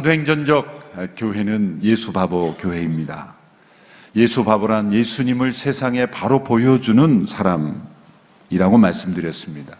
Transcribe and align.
사도행전적 0.00 1.16
교회는 1.16 1.80
예수 1.82 2.12
바보 2.12 2.54
교회입니다. 2.56 3.34
예수 4.16 4.44
바보란 4.44 4.92
예수님을 4.92 5.52
세상에 5.52 6.06
바로 6.06 6.44
보여주는 6.44 7.26
사람이라고 7.26 8.78
말씀드렸습니다. 8.78 9.76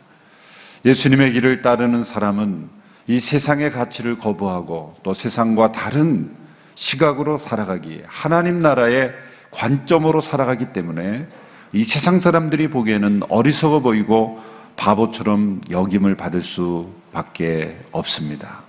예수님의 0.84 1.32
길을 1.32 1.62
따르는 1.62 2.04
사람은 2.04 2.68
이 3.07 3.19
세상의 3.19 3.73
가치를 3.73 4.19
거부하고 4.19 4.96
또 5.03 5.14
세상과 5.14 5.73
다른 5.73 6.35
시각으로 6.75 7.39
살아가기, 7.39 8.03
하나님 8.07 8.58
나라의 8.58 9.13
관점으로 9.50 10.21
살아가기 10.21 10.72
때문에 10.72 11.27
이 11.72 11.85
세상 11.85 12.21
사람들이 12.21 12.68
보기에는 12.68 13.22
어리석어 13.29 13.81
보이고 13.81 14.41
바보처럼 14.77 15.61
여김을 15.71 16.17
받을 16.17 16.43
수밖에 16.43 17.79
없습니다. 17.93 18.63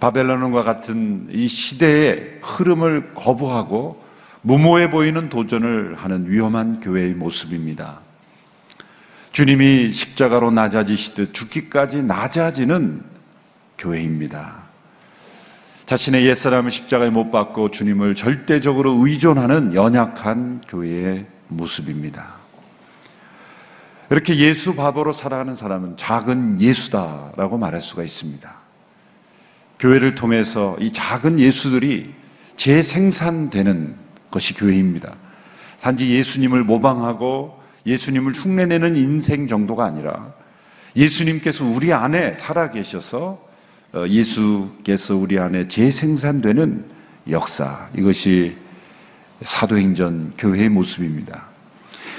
바벨론과 0.00 0.64
같은 0.64 1.28
이 1.30 1.46
시대의 1.46 2.40
흐름을 2.42 3.14
거부하고 3.14 4.02
무모해 4.42 4.90
보이는 4.90 5.28
도전을 5.28 5.94
하는 5.94 6.28
위험한 6.28 6.80
교회의 6.80 7.14
모습입니다. 7.14 8.00
주님이 9.32 9.92
십자가로 9.92 10.50
낮아지시듯 10.50 11.32
죽기까지 11.32 12.02
낮아지는 12.02 13.02
교회입니다. 13.78 14.64
자신의 15.86 16.26
옛사람을 16.26 16.70
십자가에 16.70 17.10
못 17.10 17.30
박고 17.30 17.70
주님을 17.70 18.14
절대적으로 18.14 19.06
의존하는 19.06 19.74
연약한 19.74 20.60
교회의 20.68 21.26
모습입니다. 21.48 22.42
이렇게 24.10 24.36
예수 24.36 24.74
바보로 24.74 25.14
살아가는 25.14 25.56
사람은 25.56 25.96
작은 25.96 26.60
예수다라고 26.60 27.56
말할 27.56 27.80
수가 27.80 28.02
있습니다. 28.02 28.54
교회를 29.78 30.14
통해서 30.14 30.76
이 30.78 30.92
작은 30.92 31.40
예수들이 31.40 32.14
재생산되는 32.56 33.96
것이 34.30 34.54
교회입니다. 34.54 35.14
단지 35.80 36.10
예수님을 36.10 36.62
모방하고 36.64 37.61
예수님을 37.86 38.32
흉내내는 38.32 38.96
인생 38.96 39.48
정도가 39.48 39.84
아니라 39.84 40.34
예수님께서 40.96 41.64
우리 41.64 41.92
안에 41.92 42.34
살아 42.34 42.68
계셔서 42.68 43.50
어, 43.94 44.06
예수께서 44.08 45.16
우리 45.16 45.38
안에 45.38 45.68
재생산되는 45.68 46.84
역사 47.30 47.88
이것이 47.96 48.56
사도행전 49.42 50.34
교회의 50.38 50.68
모습입니다. 50.68 51.48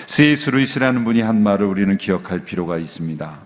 세이스 0.08 0.50
루이스라는 0.50 1.04
분이 1.04 1.22
한 1.22 1.42
말을 1.42 1.66
우리는 1.66 1.98
기억할 1.98 2.46
필요가 2.46 2.78
있습니다. 2.78 3.40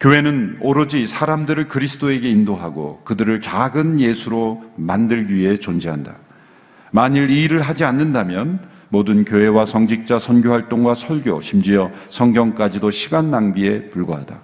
교회는 0.00 0.58
오로지 0.60 1.06
사람들을 1.06 1.68
그리스도에게 1.68 2.30
인도하고 2.30 3.02
그들을 3.04 3.42
작은 3.42 4.00
예수로 4.00 4.72
만들기 4.76 5.34
위해 5.34 5.56
존재한다. 5.56 6.16
만일 6.90 7.30
이 7.30 7.44
일을 7.44 7.62
하지 7.62 7.84
않는다면 7.84 8.60
모든 8.90 9.24
교회와 9.24 9.66
성직자 9.66 10.18
선교 10.18 10.50
활동과 10.50 10.96
설교, 10.96 11.42
심지어 11.42 11.90
성경까지도 12.10 12.90
시간 12.90 13.30
낭비에 13.30 13.90
불과하다. 13.90 14.38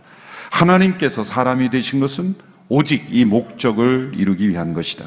하나님께서 0.51 1.25
사람이 1.25 1.71
되신 1.71 2.01
것은 2.01 2.35
오직 2.69 3.09
이 3.11 3.25
목적을 3.25 4.13
이루기 4.15 4.49
위한 4.49 4.73
것이다. 4.73 5.05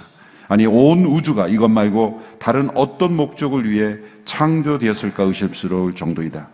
아니 0.48 0.66
온 0.66 1.06
우주가 1.06 1.48
이것 1.48 1.70
말고 1.70 2.24
다른 2.40 2.70
어떤 2.76 3.16
목적을 3.16 3.70
위해 3.70 3.98
창조되었을까 4.26 5.24
의심스러울 5.24 5.96
정도이다. 5.96 6.50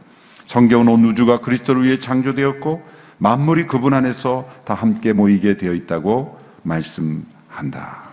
성경은 0.47 0.87
온 0.87 1.05
우주가 1.05 1.39
그리스도를 1.39 1.83
위해 1.83 1.99
창조되었고 1.99 2.83
만물이 3.17 3.67
그분 3.67 3.93
안에서 3.93 4.47
다 4.65 4.73
함께 4.73 5.13
모이게 5.13 5.57
되어 5.57 5.73
있다고 5.73 6.37
말씀한다. 6.63 8.03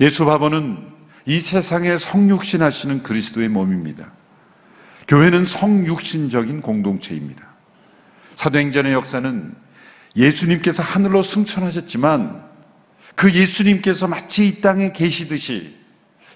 예수 0.00 0.24
바보는 0.24 0.91
이 1.26 1.40
세상에 1.40 1.98
성육신 1.98 2.62
하시는 2.62 3.02
그리스도의 3.02 3.48
몸입니다. 3.48 4.12
교회는 5.08 5.46
성육신적인 5.46 6.62
공동체입니다. 6.62 7.46
사도행전의 8.36 8.92
역사는 8.92 9.54
예수님께서 10.16 10.82
하늘로 10.82 11.22
승천하셨지만 11.22 12.42
그 13.14 13.32
예수님께서 13.32 14.08
마치 14.08 14.46
이 14.46 14.60
땅에 14.60 14.92
계시듯이 14.92 15.76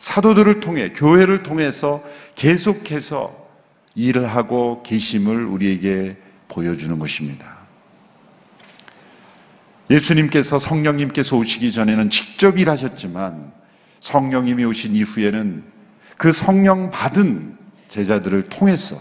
사도들을 0.00 0.60
통해 0.60 0.90
교회를 0.90 1.42
통해서 1.42 2.04
계속해서 2.36 3.46
일을 3.94 4.26
하고 4.26 4.82
계심을 4.82 5.44
우리에게 5.46 6.16
보여주는 6.48 6.98
것입니다. 6.98 7.56
예수님께서 9.90 10.58
성령님께서 10.58 11.36
오시기 11.36 11.72
전에는 11.72 12.10
직접 12.10 12.58
일하셨지만 12.58 13.52
성령님이 14.00 14.64
오신 14.64 14.94
이후에는 14.94 15.64
그 16.16 16.32
성령 16.32 16.90
받은 16.90 17.56
제자들을 17.88 18.48
통해서 18.48 18.96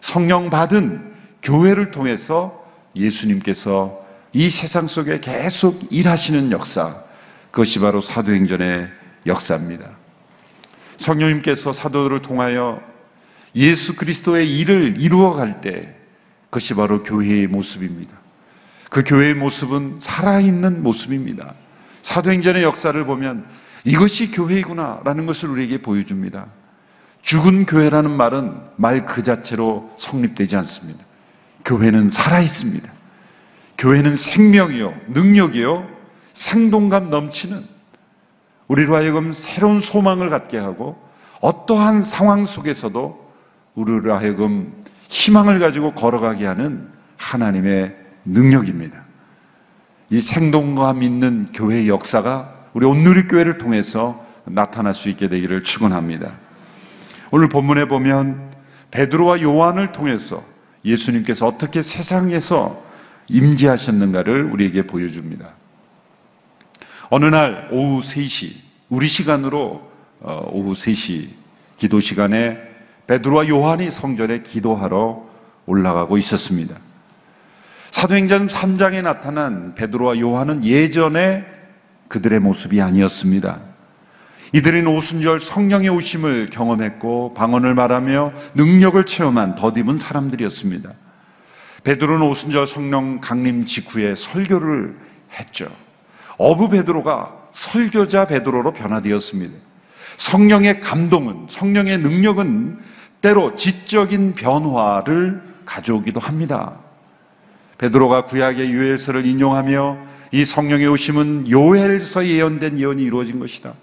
성령 0.00 0.50
받은 0.50 1.14
교회를 1.42 1.90
통해서 1.90 2.64
예수님께서 2.94 4.04
이 4.32 4.50
세상 4.50 4.86
속에 4.86 5.20
계속 5.20 5.92
일하시는 5.92 6.52
역사, 6.52 7.02
그것이 7.50 7.78
바로 7.78 8.00
사도행전의 8.00 8.88
역사입니다. 9.26 9.90
성령님께서 10.98 11.72
사도들을 11.72 12.22
통하여 12.22 12.80
예수 13.54 13.96
그리스도의 13.96 14.58
일을 14.58 14.96
이루어갈 15.00 15.60
때 15.60 15.94
그것이 16.44 16.74
바로 16.74 17.02
교회의 17.02 17.46
모습입니다. 17.46 18.16
그 18.90 19.02
교회의 19.04 19.34
모습은 19.34 19.98
살아있는 20.00 20.82
모습입니다. 20.82 21.54
사도행전의 22.02 22.62
역사를 22.62 23.04
보면 23.04 23.46
이것이 23.86 24.32
교회이구나라는 24.32 25.26
것을 25.26 25.48
우리에게 25.48 25.80
보여줍니다. 25.80 26.46
죽은 27.22 27.66
교회라는 27.66 28.10
말은 28.10 28.60
말 28.76 29.06
그 29.06 29.22
자체로 29.22 29.94
성립되지 29.98 30.56
않습니다. 30.56 31.04
교회는 31.64 32.10
살아있습니다. 32.10 32.92
교회는 33.78 34.16
생명이요, 34.16 34.92
능력이요, 35.08 35.88
생동감 36.32 37.10
넘치는 37.10 37.62
우리로 38.68 38.96
하여금 38.96 39.32
새로운 39.32 39.80
소망을 39.80 40.30
갖게 40.30 40.58
하고 40.58 40.98
어떠한 41.40 42.04
상황 42.04 42.46
속에서도 42.46 43.24
우리로 43.76 44.16
하여금 44.16 44.82
희망을 45.08 45.60
가지고 45.60 45.92
걸어가게 45.92 46.44
하는 46.44 46.88
하나님의 47.18 47.96
능력입니다. 48.24 49.04
이 50.10 50.20
생동감 50.20 51.02
있는 51.02 51.52
교회의 51.52 51.88
역사가 51.88 52.55
우리 52.76 52.84
온누리 52.84 53.26
교회를 53.26 53.56
통해서 53.56 54.22
나타날 54.44 54.92
수 54.92 55.08
있게 55.08 55.30
되기를 55.30 55.62
축원합니다. 55.62 56.34
오늘 57.32 57.48
본문에 57.48 57.86
보면 57.86 58.52
베드로와 58.90 59.40
요한을 59.40 59.92
통해서 59.92 60.44
예수님께서 60.84 61.46
어떻게 61.46 61.80
세상에서 61.80 62.84
임재하셨는가를 63.28 64.44
우리에게 64.52 64.82
보여줍니다. 64.82 65.54
어느 67.08 67.24
날 67.24 67.70
오후 67.72 68.02
3시, 68.02 68.52
우리 68.90 69.08
시간으로 69.08 69.90
어, 70.20 70.46
오후 70.52 70.74
3시 70.74 71.28
기도 71.78 72.00
시간에 72.00 72.58
베드로와 73.06 73.48
요한이 73.48 73.90
성전에 73.90 74.42
기도하러 74.42 75.24
올라가고 75.64 76.18
있었습니다. 76.18 76.76
사도행전 77.92 78.48
3장에 78.48 79.00
나타난 79.00 79.74
베드로와 79.76 80.20
요한은 80.20 80.62
예전에 80.62 81.55
그들의 82.08 82.40
모습이 82.40 82.80
아니었습니다. 82.80 83.60
이들은 84.52 84.86
오순절 84.86 85.40
성령의 85.40 85.88
오심을 85.88 86.50
경험했고 86.50 87.34
방언을 87.34 87.74
말하며 87.74 88.32
능력을 88.54 89.04
체험한 89.04 89.56
덧입은 89.56 89.98
사람들이었습니다. 89.98 90.90
베드로는 91.84 92.26
오순절 92.26 92.66
성령 92.66 93.20
강림 93.20 93.66
직후에 93.66 94.14
설교를 94.16 94.96
했죠. 95.38 95.68
어부 96.38 96.68
베드로가 96.68 97.32
설교자 97.52 98.26
베드로로 98.26 98.72
변화되었습니다. 98.72 99.54
성령의 100.18 100.80
감동은 100.80 101.46
성령의 101.50 101.98
능력은 101.98 102.78
때로 103.20 103.56
지적인 103.56 104.34
변화를 104.34 105.42
가져오기도 105.64 106.20
합니다. 106.20 106.76
베드로가 107.78 108.24
구약의 108.24 108.70
유엘서를 108.70 109.26
인용하며 109.26 109.98
이 110.32 110.44
성령의 110.44 110.86
오심은 110.88 111.50
요엘서 111.50 112.26
예언된 112.26 112.78
예언이 112.78 113.02
이루어진 113.02 113.38
것이다. 113.38 113.74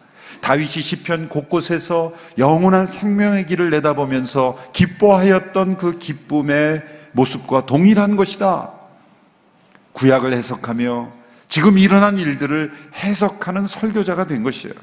다윗이 0.41 0.83
시편 0.83 1.29
곳곳에서 1.29 2.13
영원한 2.37 2.85
생명의 2.85 3.45
길을 3.45 3.69
내다보면서 3.69 4.57
기뻐하였던 4.73 5.77
그 5.77 5.99
기쁨의 5.99 6.81
모습과 7.13 7.65
동일한 7.65 8.17
것이다. 8.17 8.71
구약을 9.93 10.33
해석하며 10.33 11.11
지금 11.47 11.77
일어난 11.77 12.17
일들을 12.17 12.73
해석하는 12.95 13.67
설교자가 13.67 14.27
된 14.27 14.43
것이에요. 14.43 14.73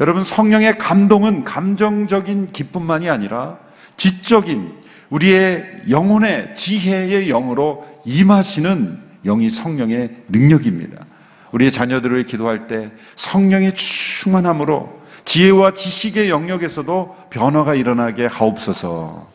여러분, 0.00 0.24
성령의 0.24 0.78
감동은 0.78 1.44
감정적인 1.44 2.52
기쁨만이 2.52 3.08
아니라 3.08 3.58
지적인 3.96 4.72
우리의 5.10 5.84
영혼의 5.88 6.54
지혜의 6.54 7.28
영으로 7.28 7.86
임하시는 8.04 9.07
영이 9.24 9.50
성령의 9.50 10.24
능력입니다. 10.28 11.04
우리의 11.52 11.72
자녀들을 11.72 12.24
기도할 12.24 12.66
때 12.66 12.90
성령의 13.16 13.74
충만함으로 13.76 14.98
지혜와 15.24 15.74
지식의 15.74 16.30
영역에서도 16.30 17.16
변화가 17.30 17.74
일어나게 17.74 18.26
하옵소서 18.26 19.30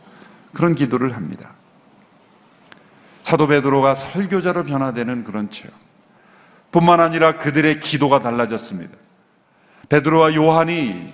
그런 0.53 0.75
기도를 0.75 1.15
합니다. 1.15 1.51
사도 3.23 3.47
베드로가 3.47 3.95
설교자로 3.95 4.65
변화되는 4.65 5.23
그런 5.23 5.49
체험. 5.49 5.71
뿐만 6.71 6.99
아니라 6.99 7.37
그들의 7.37 7.79
기도가 7.81 8.19
달라졌습니다. 8.19 8.91
베드로와 9.89 10.35
요한이 10.35 11.13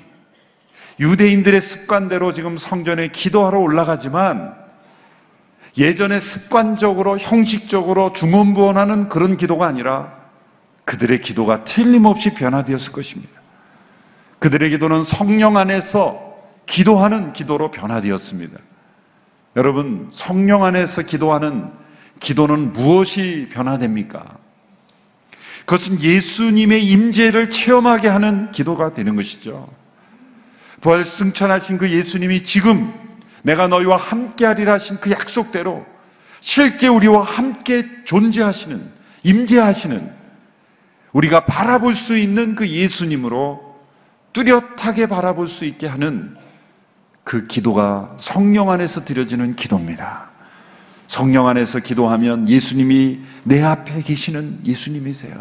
유대인들의 0.99 1.61
습관대로 1.61 2.33
지금 2.33 2.57
성전에 2.57 3.09
기도하러 3.09 3.59
올라가지만 3.59 4.58
예전에 5.77 6.19
습관적으로 6.19 7.17
형식적으로 7.17 8.13
중언부언하는 8.13 9.09
그런 9.09 9.37
기도가 9.37 9.67
아니라 9.67 10.17
그들의 10.85 11.21
기도가 11.21 11.63
틀림없이 11.65 12.33
변화되었을 12.33 12.91
것입니다. 12.91 13.39
그들의 14.39 14.71
기도는 14.71 15.03
성령 15.03 15.57
안에서 15.57 16.29
기도하는 16.65 17.33
기도로 17.33 17.71
변화되었습니다. 17.71 18.57
여러분, 19.55 20.09
성령 20.13 20.63
안에서 20.63 21.03
기도하는 21.03 21.69
기도는 22.19 22.73
무엇이 22.73 23.49
변화됩니까? 23.51 24.25
그것은 25.65 26.01
예수님의 26.01 26.83
임재를 26.85 27.49
체험하게 27.49 28.07
하는 28.07 28.51
기도가 28.51 28.93
되는 28.93 29.15
것이죠. 29.15 29.69
부활 30.81 31.05
승천하신 31.05 31.77
그 31.77 31.91
예수님이 31.91 32.43
지금 32.43 32.91
내가 33.43 33.67
너희와 33.67 33.97
함께하리라 33.97 34.73
하신 34.73 34.97
그 34.99 35.11
약속대로 35.11 35.85
실제 36.41 36.87
우리와 36.87 37.23
함께 37.23 37.85
존재하시는 38.05 38.81
임재하시는 39.23 40.19
우리가 41.13 41.45
바라볼 41.45 41.95
수 41.95 42.17
있는 42.17 42.55
그 42.55 42.67
예수님으로 42.67 43.77
뚜렷하게 44.33 45.07
바라볼 45.07 45.47
수 45.47 45.65
있게 45.65 45.87
하는 45.87 46.35
그 47.23 47.47
기도가 47.47 48.17
성령 48.19 48.69
안에서 48.69 49.05
드려지는 49.05 49.55
기도입니다. 49.55 50.29
성령 51.07 51.47
안에서 51.47 51.79
기도하면 51.79 52.47
예수님이 52.47 53.19
내 53.43 53.61
앞에 53.63 54.01
계시는 54.03 54.61
예수님이세요. 54.65 55.35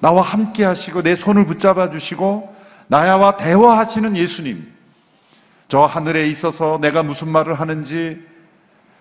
나와 0.00 0.22
함께 0.22 0.64
하시고 0.64 1.02
내 1.02 1.16
손을 1.16 1.46
붙잡아 1.46 1.90
주시고 1.90 2.54
나야와 2.88 3.36
대화하시는 3.36 4.16
예수님. 4.16 4.66
저 5.72 5.86
하늘에 5.86 6.28
있어서 6.28 6.78
내가 6.82 7.02
무슨 7.02 7.30
말을 7.30 7.54
하는지 7.54 8.22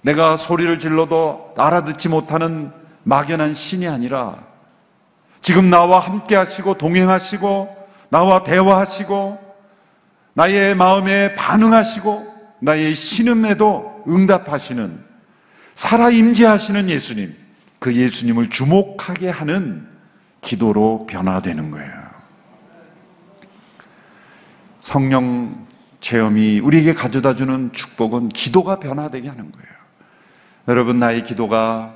내가 0.04 0.38
소리를 0.38 0.80
질러도 0.80 1.54
알아듣지 1.58 2.08
못하는 2.08 2.72
막연한 3.04 3.56
신이 3.56 3.90
아니라 3.90 4.38
지금 5.42 5.70
나와 5.70 6.00
함께 6.00 6.34
하시고 6.34 6.78
동행하시고 6.78 7.88
나와 8.08 8.46
대화하시고 8.46 9.38
나의 10.34 10.76
마음에 10.76 11.36
반응하시고 11.36 12.34
나의 12.62 12.96
신음에도 12.96 14.06
응답하시는 14.08 14.98
살아 15.76 16.10
임재하시는 16.10 16.90
예수님 16.90 17.36
그 17.80 17.94
예수님을 17.94 18.50
주목하게 18.50 19.30
하는 19.30 19.90
기도로 20.40 21.06
변화되는 21.10 21.70
거예요. 21.70 22.02
성령 24.80 25.70
체험이 26.02 26.60
우리에게 26.60 26.94
가져다 26.94 27.36
주는 27.36 27.72
축복은 27.74 28.30
기도가 28.30 28.80
변화되게 28.80 29.30
하는 29.30 29.52
거예요. 29.52 29.68
여러분, 30.68 31.00
나의 31.00 31.24
기도가 31.24 31.96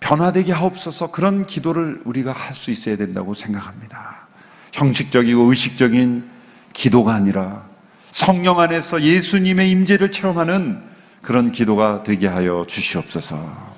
변화되게 0.00 0.52
하옵소서 0.52 1.10
그런 1.10 1.46
기도를 1.46 2.02
우리가 2.04 2.32
할 2.32 2.54
수 2.54 2.70
있어야 2.70 2.96
된다고 2.96 3.34
생각합니다. 3.34 4.26
형식적이고 4.72 5.50
의식적인 5.50 6.28
기도가 6.72 7.14
아니라 7.14 7.66
성령 8.10 8.60
안에서 8.60 9.02
예수님의 9.02 9.70
임재를 9.70 10.10
체험하는 10.10 10.82
그런 11.22 11.52
기도가 11.52 12.02
되게 12.02 12.26
하여 12.26 12.66
주시옵소서. 12.68 13.74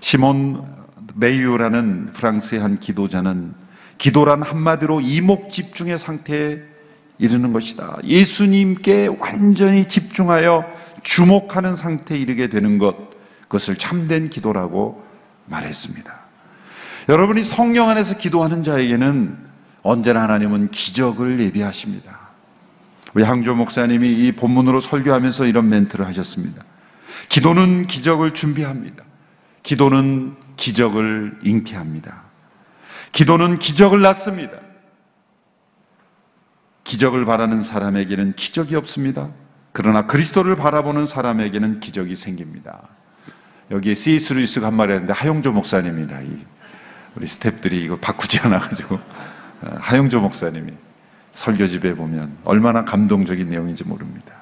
시몬 0.00 0.64
메이유라는 1.14 2.12
프랑스의 2.12 2.60
한 2.60 2.78
기도자는 2.78 3.54
기도란 3.98 4.42
한마디로 4.42 5.00
이목 5.00 5.50
집중의 5.50 5.98
상태에 5.98 6.58
이르는 7.18 7.52
것이다. 7.52 7.98
예수님께 8.04 9.08
완전히 9.18 9.88
집중하여 9.88 10.64
주목하는 11.02 11.76
상태에 11.76 12.18
이르게 12.18 12.48
되는 12.48 12.78
것, 12.78 12.96
그것을 13.42 13.76
참된 13.76 14.30
기도라고 14.30 15.04
말했습니다. 15.46 16.18
여러분이 17.08 17.44
성령 17.44 17.88
안에서 17.88 18.18
기도하는 18.18 18.62
자에게는 18.62 19.36
언제나 19.82 20.22
하나님은 20.22 20.68
기적을 20.68 21.40
예비하십니다. 21.40 22.28
우리 23.14 23.24
항조 23.24 23.54
목사님이 23.54 24.26
이 24.26 24.32
본문으로 24.32 24.82
설교하면서 24.82 25.46
이런 25.46 25.68
멘트를 25.70 26.06
하셨습니다. 26.06 26.62
기도는 27.30 27.86
기적을 27.86 28.34
준비합니다. 28.34 29.02
기도는 29.62 30.36
기적을 30.56 31.38
잉태합니다. 31.42 32.22
기도는 33.12 33.58
기적을 33.58 34.02
낳습니다. 34.02 34.67
기적을 36.88 37.24
바라는 37.26 37.62
사람에게는 37.62 38.34
기적이 38.34 38.74
없습니다. 38.76 39.28
그러나 39.72 40.06
그리스도를 40.06 40.56
바라보는 40.56 41.06
사람에게는 41.06 41.80
기적이 41.80 42.16
생깁니다. 42.16 42.88
여기에 43.70 43.94
C.S. 43.94 44.32
루이스가 44.32 44.66
한 44.68 44.74
말이 44.74 44.92
했는데 44.92 45.12
하용조 45.12 45.52
목사님입니다. 45.52 46.22
이 46.22 46.38
우리 47.14 47.26
스탭들이 47.26 47.74
이거 47.74 47.96
바꾸지 47.96 48.38
않아가지고 48.40 48.94
어, 48.94 49.76
하용조 49.80 50.20
목사님이 50.20 50.72
설교집에 51.32 51.94
보면 51.94 52.38
얼마나 52.44 52.84
감동적인 52.84 53.48
내용인지 53.50 53.84
모릅니다. 53.84 54.32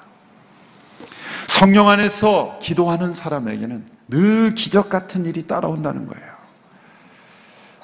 성령 1.49 1.89
안에서 1.89 2.59
기도하는 2.61 3.13
사람에게는 3.13 3.85
늘 4.09 4.55
기적 4.55 4.89
같은 4.89 5.25
일이 5.25 5.47
따라온다는 5.47 6.07
거예요. 6.07 6.37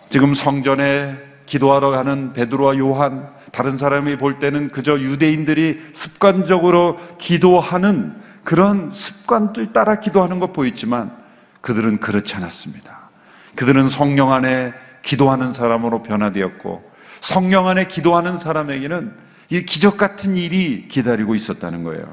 지금 0.09 0.35
성전에 0.35 1.17
기도하러 1.45 1.89
가는 1.89 2.33
베드로와 2.33 2.77
요한, 2.77 3.29
다른 3.53 3.77
사람이 3.77 4.17
볼 4.17 4.39
때는 4.39 4.69
그저 4.69 4.99
유대인들이 4.99 5.79
습관적으로 5.93 6.99
기도하는 7.19 8.15
그런 8.43 8.89
습관들 8.91 9.73
따라 9.73 9.99
기도하는 9.99 10.39
것 10.39 10.53
보이지만 10.53 11.15
그들은 11.61 11.99
그렇지 11.99 12.33
않았습니다. 12.33 13.09
그들은 13.55 13.89
성령 13.89 14.33
안에 14.33 14.73
기도하는 15.03 15.53
사람으로 15.53 16.01
변화되었고 16.01 16.91
성령 17.21 17.67
안에 17.67 17.87
기도하는 17.87 18.39
사람에게는 18.39 19.15
이 19.49 19.65
기적 19.65 19.97
같은 19.99 20.35
일이 20.35 20.87
기다리고 20.87 21.35
있었다는 21.35 21.83
거예요. 21.83 22.11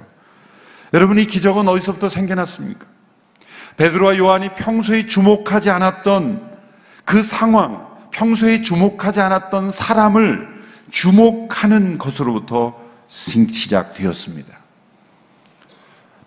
여러분 0.93 1.19
이 1.19 1.25
기적은 1.25 1.67
어디서부터 1.69 2.11
생겨났습니까? 2.11 2.85
베드로와 3.79 4.19
요한이 4.19 4.51
평소에 4.57 5.07
주목하지 5.07 5.71
않았던 5.71 6.51
그 7.07 7.25
상황, 7.25 7.87
평소에 8.11 8.61
주목하지 8.61 9.21
않았던 9.21 9.71
사람을 9.71 10.60
주목하는 10.91 11.99
것으로부터 11.99 12.79
시작되었습니다. 13.09 14.59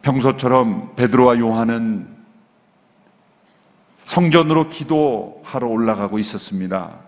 평소처럼 0.01 0.96
베드로와 0.96 1.39
요한은 1.39 2.08
성전으로 4.05 4.70
기도하러 4.70 5.67
올라가고 5.67 6.20
있었습니다. 6.20 7.00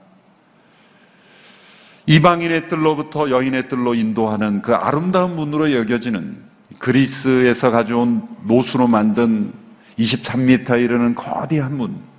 이방인의 2.07 2.69
뜰로부터 2.69 3.29
여인의 3.31 3.67
뜰로 3.67 3.95
인도하는 3.95 4.61
그 4.61 4.73
아름다운 4.73 5.35
문으로 5.35 5.73
여겨지는 5.73 6.43
그리스에서 6.79 7.71
가져온 7.71 8.27
노수로 8.43 8.87
만든 8.87 9.53
23m 9.97 10.83
이르는 10.83 11.15
거대한 11.15 11.77
문. 11.77 12.14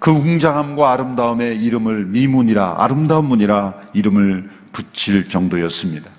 그 0.00 0.10
웅장함과 0.10 0.92
아름다움의 0.92 1.62
이름을 1.62 2.06
미문이라, 2.06 2.76
아름다운 2.78 3.26
문이라 3.26 3.74
이름을 3.92 4.50
붙일 4.72 5.28
정도였습니다. 5.28 6.10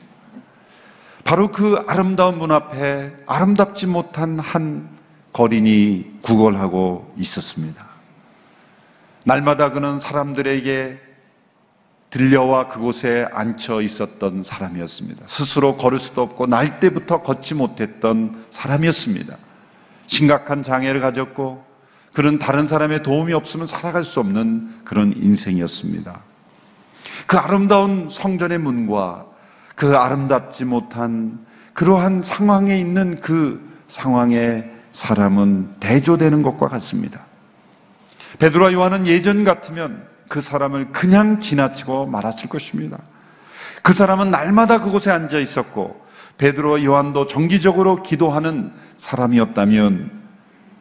바로 1.23 1.51
그 1.51 1.83
아름다운 1.87 2.37
문 2.37 2.51
앞에 2.51 3.11
아름답지 3.25 3.87
못한 3.87 4.39
한 4.39 4.89
거린이 5.33 6.05
구걸하고 6.21 7.13
있었습니다. 7.17 7.85
날마다 9.25 9.71
그는 9.71 9.99
사람들에게 9.99 10.99
들려와 12.11 12.67
그곳에 12.67 13.25
앉혀 13.31 13.81
있었던 13.81 14.43
사람이었습니다. 14.43 15.25
스스로 15.27 15.77
걸을 15.77 15.99
수도 15.99 16.21
없고 16.21 16.45
날 16.45 16.79
때부터 16.79 17.23
걷지 17.23 17.55
못했던 17.55 18.45
사람이었습니다. 18.51 19.37
심각한 20.07 20.61
장애를 20.61 20.99
가졌고 20.99 21.70
그런 22.13 22.39
다른 22.39 22.67
사람의 22.67 23.03
도움이 23.03 23.33
없으면 23.33 23.67
살아갈 23.67 24.03
수 24.03 24.19
없는 24.19 24.81
그런 24.83 25.13
인생이었습니다. 25.15 26.21
그 27.27 27.37
아름다운 27.37 28.09
성전의 28.09 28.57
문과 28.57 29.25
그 29.75 29.95
아름답지 29.95 30.65
못한 30.65 31.45
그러한 31.73 32.21
상황에 32.21 32.77
있는 32.77 33.19
그 33.21 33.61
상황에 33.89 34.65
사람은 34.91 35.79
대조되는 35.79 36.43
것과 36.43 36.67
같습니다. 36.67 37.25
베드로와 38.39 38.73
요한은 38.73 39.07
예전 39.07 39.43
같으면 39.43 40.05
그 40.27 40.41
사람을 40.41 40.91
그냥 40.91 41.39
지나치고 41.39 42.07
말았을 42.07 42.49
것입니다. 42.49 42.97
그 43.83 43.93
사람은 43.93 44.31
날마다 44.31 44.81
그곳에 44.81 45.09
앉아 45.09 45.39
있었고 45.39 46.01
베드로와 46.37 46.83
요한도 46.83 47.27
정기적으로 47.27 48.03
기도하는 48.03 48.71
사람이었다면 48.97 50.11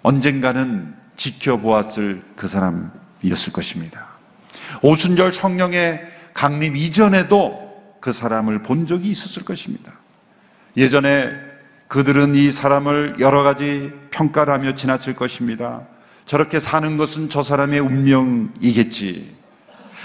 언젠가는 0.02 0.99
지켜보았을 1.20 2.22
그 2.34 2.48
사람이었을 2.48 3.52
것입니다. 3.52 4.06
오순절 4.82 5.34
성령의 5.34 6.00
강림 6.32 6.76
이전에도 6.76 7.70
그 8.00 8.12
사람을 8.12 8.62
본 8.62 8.86
적이 8.86 9.10
있었을 9.10 9.44
것입니다. 9.44 9.92
예전에 10.76 11.30
그들은 11.88 12.34
이 12.36 12.50
사람을 12.50 13.16
여러 13.18 13.42
가지 13.42 13.92
평가를 14.10 14.54
하며 14.54 14.74
지났을 14.74 15.14
것입니다. 15.14 15.82
저렇게 16.24 16.60
사는 16.60 16.96
것은 16.96 17.28
저 17.28 17.42
사람의 17.42 17.80
운명이겠지. 17.80 19.36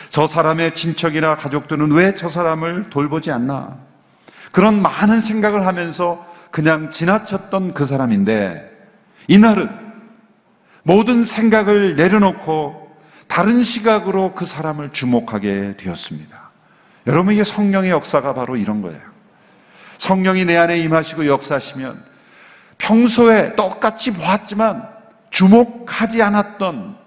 저 0.10 0.28
사람의 0.28 0.76
친척이나 0.76 1.36
가족들은 1.36 1.92
왜 1.92 2.16
저 2.16 2.28
사람을 2.30 2.90
돌보지 2.90 3.32
않나? 3.32 3.78
그런 4.52 4.82
많은 4.82 5.20
생각을 5.20 5.66
하면서 5.68 6.26
그냥 6.52 6.92
지나쳤던 6.92 7.74
그 7.74 7.86
사람인데, 7.86 8.72
이날은 9.28 9.85
모든 10.86 11.25
생각을 11.25 11.96
내려놓고 11.96 12.96
다른 13.27 13.63
시각으로 13.63 14.34
그 14.36 14.46
사람을 14.46 14.92
주목하게 14.92 15.77
되었습니다. 15.77 16.51
여러분, 17.08 17.34
이게 17.34 17.44
성령의 17.44 17.89
역사가 17.89 18.36
바로 18.36 18.56
이런 18.56 18.84
거예요. 18.84 19.00
성령이 19.98 20.46
내 20.46 20.56
안에 20.58 20.80
임하시고 20.80 21.25
역사하시면 21.25 22.04
평소에 22.77 23.56
똑같이 23.56 24.13
보았지만 24.13 24.88
주목하지 25.32 26.22
않았던 26.22 26.98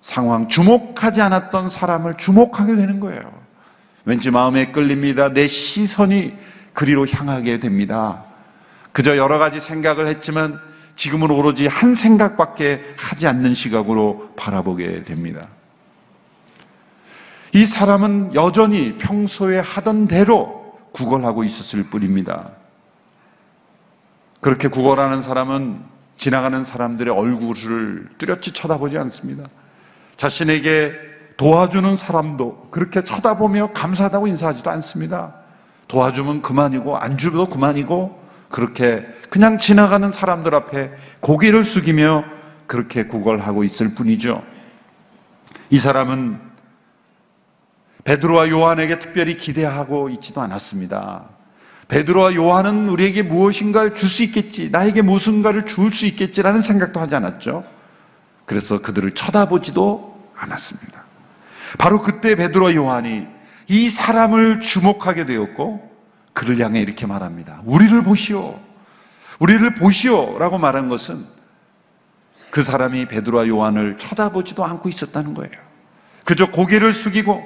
상황, 0.00 0.48
주목하지 0.48 1.20
않았던 1.20 1.70
사람을 1.70 2.14
주목하게 2.16 2.76
되는 2.76 3.00
거예요. 3.00 3.20
왠지 4.04 4.30
마음에 4.30 4.66
끌립니다. 4.66 5.32
내 5.32 5.48
시선이 5.48 6.36
그리로 6.72 7.08
향하게 7.08 7.58
됩니다. 7.58 8.24
그저 8.92 9.16
여러 9.16 9.38
가지 9.38 9.60
생각을 9.60 10.06
했지만 10.06 10.60
지금은 10.96 11.30
오로지 11.30 11.66
한 11.66 11.94
생각밖에 11.94 12.94
하지 12.96 13.26
않는 13.26 13.54
시각으로 13.54 14.32
바라보게 14.36 15.04
됩니다. 15.04 15.48
이 17.52 17.66
사람은 17.66 18.34
여전히 18.34 18.98
평소에 18.98 19.58
하던 19.58 20.08
대로 20.08 20.78
구걸하고 20.92 21.44
있었을 21.44 21.84
뿐입니다. 21.84 22.50
그렇게 24.40 24.68
구걸하는 24.68 25.22
사람은 25.22 25.80
지나가는 26.16 26.64
사람들의 26.64 27.12
얼굴을 27.12 28.08
뚜렷이 28.18 28.52
쳐다보지 28.52 28.98
않습니다. 28.98 29.48
자신에게 30.16 30.92
도와주는 31.36 31.96
사람도 31.96 32.68
그렇게 32.70 33.04
쳐다보며 33.04 33.72
감사하다고 33.72 34.28
인사하지도 34.28 34.70
않습니다. 34.70 35.34
도와주면 35.88 36.42
그만이고 36.42 36.96
안 36.96 37.18
주도 37.18 37.46
그만이고 37.46 38.23
그렇게 38.50 39.06
그냥 39.30 39.58
지나가는 39.58 40.12
사람들 40.12 40.54
앞에 40.54 40.90
고개를 41.20 41.64
숙이며 41.64 42.24
그렇게 42.66 43.04
구걸하고 43.04 43.64
있을 43.64 43.94
뿐이죠. 43.94 44.42
이 45.70 45.78
사람은 45.78 46.40
베드로와 48.04 48.48
요한에게 48.50 48.98
특별히 48.98 49.36
기대하고 49.36 50.10
있지도 50.10 50.40
않았습니다. 50.42 51.24
베드로와 51.88 52.34
요한은 52.34 52.88
우리에게 52.88 53.22
무엇인가를 53.22 53.94
줄 53.94 54.08
수 54.08 54.22
있겠지, 54.22 54.70
나에게 54.70 55.02
무슨가를 55.02 55.66
줄 55.66 55.90
수 55.90 56.06
있겠지라는 56.06 56.62
생각도 56.62 57.00
하지 57.00 57.14
않았죠. 57.14 57.64
그래서 58.46 58.80
그들을 58.80 59.14
쳐다보지도 59.14 60.30
않았습니다. 60.36 61.04
바로 61.78 62.02
그때 62.02 62.36
베드로와 62.36 62.74
요한이 62.74 63.26
이 63.68 63.90
사람을 63.90 64.60
주목하게 64.60 65.26
되었고 65.26 65.93
그를 66.34 66.58
향해 66.58 66.80
이렇게 66.80 67.06
말합니다. 67.06 67.62
우리를 67.64 68.02
보시오. 68.02 68.60
우리를 69.38 69.74
보시오. 69.76 70.38
라고 70.38 70.58
말한 70.58 70.88
것은 70.88 71.24
그 72.50 72.62
사람이 72.62 73.06
베드로와 73.06 73.48
요한을 73.48 73.98
쳐다보지도 73.98 74.64
않고 74.64 74.88
있었다는 74.88 75.34
거예요. 75.34 75.52
그저 76.24 76.50
고개를 76.50 76.94
숙이고 76.94 77.42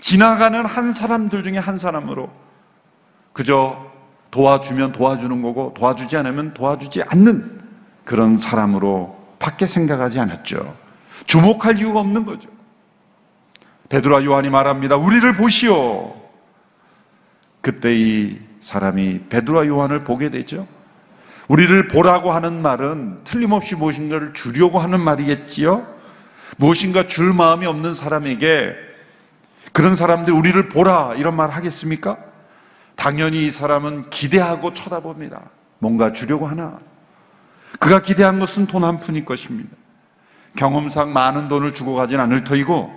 지나가는 0.00 0.64
한 0.66 0.92
사람들 0.92 1.42
중에 1.42 1.58
한 1.58 1.78
사람으로 1.78 2.30
그저 3.32 3.90
도와주면 4.30 4.92
도와주는 4.92 5.42
거고 5.42 5.74
도와주지 5.74 6.16
않으면 6.16 6.54
도와주지 6.54 7.02
않는 7.02 7.62
그런 8.04 8.38
사람으로 8.38 9.16
밖에 9.38 9.66
생각하지 9.66 10.18
않았죠. 10.18 10.76
주목할 11.26 11.78
이유가 11.78 12.00
없는 12.00 12.24
거죠. 12.24 12.48
베드로와 13.88 14.24
요한이 14.24 14.50
말합니다. 14.50 14.96
우리를 14.96 15.36
보시오. 15.36 16.23
그때 17.64 17.96
이 17.96 18.38
사람이 18.60 19.28
베드로와 19.30 19.66
요한을 19.66 20.04
보게 20.04 20.28
되죠. 20.28 20.68
우리를 21.48 21.88
보라고 21.88 22.30
하는 22.30 22.60
말은 22.60 23.24
틀림없이 23.24 23.74
무엇인가를 23.74 24.34
주려고 24.34 24.80
하는 24.80 25.00
말이겠지요. 25.00 25.86
무엇인가 26.58 27.08
줄 27.08 27.32
마음이 27.32 27.64
없는 27.64 27.94
사람에게 27.94 28.74
그런 29.72 29.96
사람들 29.96 30.32
우리를 30.32 30.68
보라 30.68 31.14
이런 31.16 31.36
말 31.36 31.50
하겠습니까? 31.50 32.18
당연히 32.96 33.46
이 33.46 33.50
사람은 33.50 34.10
기대하고 34.10 34.74
쳐다봅니다. 34.74 35.40
뭔가 35.78 36.12
주려고 36.12 36.46
하나. 36.46 36.78
그가 37.80 38.02
기대한 38.02 38.38
것은 38.40 38.66
돈 38.66 38.84
한 38.84 39.00
푼일 39.00 39.24
것입니다. 39.24 39.70
경험상 40.56 41.14
많은 41.14 41.48
돈을 41.48 41.72
주고 41.72 41.94
가진 41.94 42.20
않을 42.20 42.44
터이고 42.44 42.92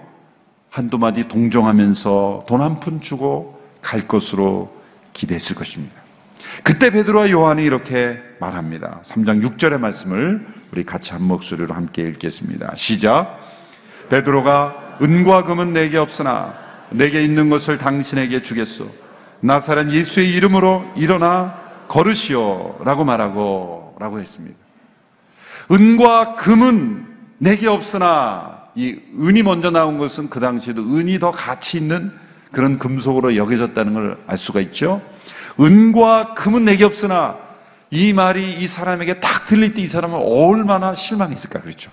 한두 0.70 0.98
마디 0.98 1.30
동정하면서 1.30 2.46
돈 2.48 2.62
한 2.62 2.82
푼 2.82 3.00
주고 3.00 3.57
갈 3.88 4.06
것으로 4.06 4.76
기대했을 5.14 5.56
것입니다. 5.56 5.96
그때 6.64 6.90
베드로와 6.90 7.32
요한이 7.32 7.64
이렇게 7.64 8.22
말합니다. 8.42 9.02
3장 9.06 9.42
6절의 9.42 9.80
말씀을 9.80 10.46
우리 10.74 10.84
같이 10.84 11.12
한 11.12 11.24
목소리로 11.24 11.74
함께 11.74 12.02
읽겠습니다. 12.04 12.74
시작. 12.76 13.40
베드로가 14.10 14.98
은과 15.02 15.46
금은 15.46 15.72
내게 15.72 15.98
없으나 15.98 16.54
내게 16.90 17.24
있는 17.24 17.50
것을 17.50 17.78
당신에게 17.78 18.42
주겠소. 18.42 18.90
나사렛 19.40 19.90
예수의 19.92 20.34
이름으로 20.34 20.94
일어나 20.98 21.86
걸으시오. 21.88 22.80
라고 22.84 23.06
말하고, 23.06 23.96
라고 24.00 24.20
했습니다. 24.20 24.58
은과 25.72 26.36
금은 26.36 27.06
내게 27.38 27.68
없으나 27.68 28.68
이 28.76 29.00
은이 29.18 29.44
먼저 29.44 29.70
나온 29.70 29.98
것은 29.98 30.30
그 30.30 30.42
당시에도 30.42 30.82
은이 30.82 31.20
더 31.20 31.32
가치 31.32 31.78
있는 31.78 32.12
그런 32.52 32.80
금속으로 32.80 33.36
여겨졌다는 33.36 33.94
걸 33.94 34.18
알 34.28 34.38
수가 34.38 34.60
있죠. 34.62 35.02
은과 35.60 36.34
금은 36.36 36.66
내게 36.66 36.86
없으나 36.86 37.38
이 37.90 38.14
말이 38.14 38.54
이 38.60 38.68
사람에게 38.68 39.20
딱 39.20 39.48
들릴 39.48 39.74
때 39.74 39.82
이 39.82 39.88
사람은 39.88 40.20
얼마나 40.20 40.94
실망했을까 40.96 41.62
그렇죠. 41.62 41.90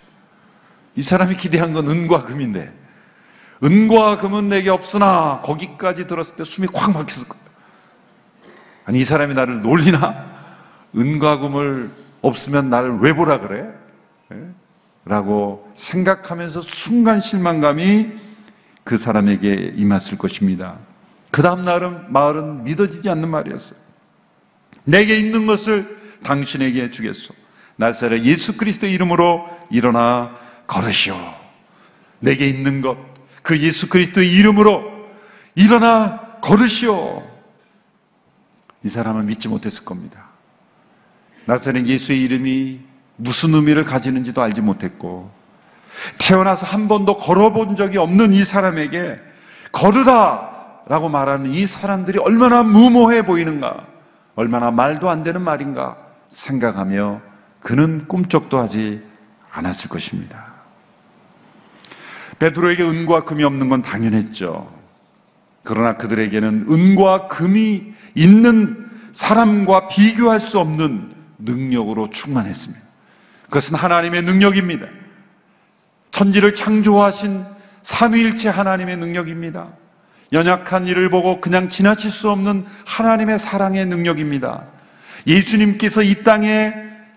이 0.96 1.02
사람이 1.02 1.36
기대한 1.36 1.72
건 1.72 1.88
은과 1.88 2.24
금인데 2.24 2.72
은과 3.62 4.18
금은 4.18 4.48
내게 4.48 4.70
없으나 4.70 5.40
거기까지 5.42 6.06
들었을 6.06 6.36
때 6.36 6.44
숨이 6.44 6.68
콱 6.68 6.92
막혔을 6.92 7.28
거예요. 7.28 7.44
아니 8.86 8.98
이 8.98 9.04
사람이 9.04 9.34
나를 9.34 9.62
놀리나? 9.62 10.32
은과 10.96 11.38
금을 11.38 11.90
없으면 12.22 12.70
나를 12.70 12.98
왜 13.00 13.12
보라 13.14 13.40
그래? 13.40 13.66
예? 14.32 14.36
라고 15.06 15.70
생각하면서 15.76 16.62
순간 16.62 17.20
실망감이 17.20 18.12
그 18.84 18.98
사람에게 18.98 19.72
임했을 19.76 20.18
것입니다. 20.18 20.78
그 21.30 21.42
다음 21.42 21.64
날은 21.64 22.12
마을은 22.12 22.64
믿어지지 22.64 23.08
않는 23.08 23.28
말이었어요. 23.28 23.78
내게 24.84 25.18
있는 25.18 25.46
것을 25.46 25.98
당신에게 26.22 26.90
주겠소. 26.90 27.34
나사렛 27.76 28.24
예수 28.24 28.56
그리스도 28.56 28.86
이름으로 28.86 29.48
일어나 29.70 30.38
걸으시오. 30.66 31.16
내게 32.20 32.46
있는 32.46 32.82
것, 32.82 32.96
그 33.42 33.58
예수 33.60 33.88
그리스도의 33.88 34.30
이름으로 34.32 34.82
일어나 35.54 36.38
걸으시오. 36.42 37.22
이 38.84 38.88
사람은 38.88 39.26
믿지 39.26 39.48
못했을 39.48 39.84
겁니다. 39.84 40.28
나사렛 41.46 41.86
예수의 41.86 42.22
이름이 42.22 42.80
무슨 43.16 43.54
의미를 43.54 43.84
가지는지도 43.84 44.42
알지 44.42 44.60
못했고 44.60 45.30
태어나서 46.18 46.66
한 46.66 46.88
번도 46.88 47.18
걸어본 47.18 47.76
적이 47.76 47.98
없는 47.98 48.32
이 48.32 48.44
사람에게 48.44 49.18
걸으라 49.72 50.54
라고 50.86 51.08
말하는 51.08 51.52
이 51.52 51.66
사람들이 51.66 52.18
얼마나 52.18 52.62
무모해 52.62 53.24
보이는가 53.24 53.86
얼마나 54.36 54.70
말도 54.70 55.08
안 55.08 55.22
되는 55.22 55.40
말인가 55.40 55.96
생각하며 56.28 57.20
그는 57.60 58.06
꿈쩍도 58.06 58.58
하지 58.58 59.02
않았을 59.50 59.88
것입니다. 59.88 60.54
베드로에게 62.38 62.82
은과 62.82 63.24
금이 63.24 63.44
없는 63.44 63.68
건 63.68 63.82
당연했죠. 63.82 64.70
그러나 65.62 65.96
그들에게는 65.96 66.66
은과 66.68 67.28
금이 67.28 67.94
있는 68.14 68.90
사람과 69.14 69.88
비교할 69.88 70.40
수 70.40 70.58
없는 70.58 71.12
능력으로 71.38 72.10
충만했습니다. 72.10 72.84
그것은 73.44 73.76
하나님의 73.76 74.22
능력입니다. 74.22 74.86
천지를 76.14 76.54
창조하신 76.54 77.44
삼위일체 77.82 78.48
하나님의 78.48 78.96
능력입니다. 78.98 79.68
연약한 80.32 80.86
일을 80.86 81.10
보고 81.10 81.40
그냥 81.40 81.68
지나칠 81.68 82.10
수 82.10 82.30
없는 82.30 82.64
하나님의 82.86 83.38
사랑의 83.40 83.86
능력입니다. 83.86 84.64
예수님께서 85.26 86.02
이 86.02 86.22
땅에 86.22 86.72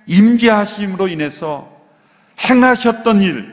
임재하심으로 0.08 1.08
인해서 1.10 1.72
행하셨던 2.40 3.22
일, 3.22 3.48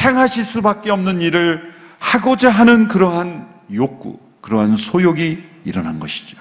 행하실 0.00 0.46
수밖에 0.46 0.90
없는 0.90 1.20
일을 1.20 1.72
하고자 1.98 2.50
하는 2.50 2.88
그러한 2.88 3.48
욕구, 3.74 4.18
그러한 4.40 4.76
소욕이 4.76 5.38
일어난 5.64 6.00
것이죠. 6.00 6.38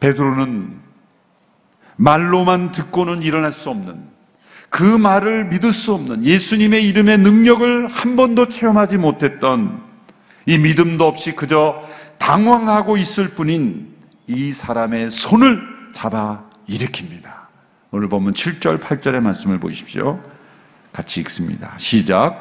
베드로는 0.00 0.80
말로만 1.96 2.72
듣고는 2.72 3.22
일어날 3.22 3.52
수 3.52 3.70
없는 3.70 4.11
그 4.72 4.82
말을 4.82 5.44
믿을 5.50 5.70
수 5.74 5.92
없는 5.92 6.24
예수님의 6.24 6.88
이름의 6.88 7.18
능력을 7.18 7.88
한 7.88 8.16
번도 8.16 8.48
체험하지 8.48 8.96
못했던 8.96 9.82
이 10.46 10.56
믿음도 10.56 11.06
없이 11.06 11.32
그저 11.32 11.84
당황하고 12.18 12.96
있을 12.96 13.34
뿐인 13.34 13.88
이 14.28 14.54
사람의 14.54 15.10
손을 15.10 15.60
잡아 15.94 16.44
일으킵니다. 16.70 17.26
오늘 17.90 18.08
보면 18.08 18.32
7절, 18.32 18.80
8절의 18.80 19.20
말씀을 19.20 19.60
보십시오. 19.60 20.18
같이 20.90 21.20
읽습니다. 21.20 21.74
시작. 21.76 22.34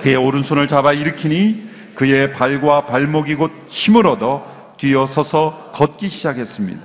그의 0.00 0.16
오른손을 0.16 0.66
잡아 0.66 0.94
일으키니 0.94 1.68
그의 1.94 2.32
발과 2.32 2.86
발목이 2.86 3.34
곧 3.34 3.52
힘을 3.68 4.06
얻어 4.06 4.74
뛰어서서 4.78 5.72
걷기 5.74 6.08
시작했습니다. 6.08 6.80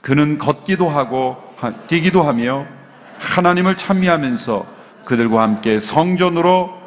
그는 0.00 0.38
걷기도 0.38 0.88
하고 0.88 1.36
하- 1.56 1.72
뛰기도 1.88 2.22
하며 2.22 2.66
하나님을 3.20 3.76
찬미하면서 3.76 4.66
그들과 5.04 5.42
함께 5.42 5.78
성전으로 5.78 6.80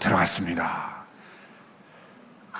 들어갔습니다. 0.00 0.96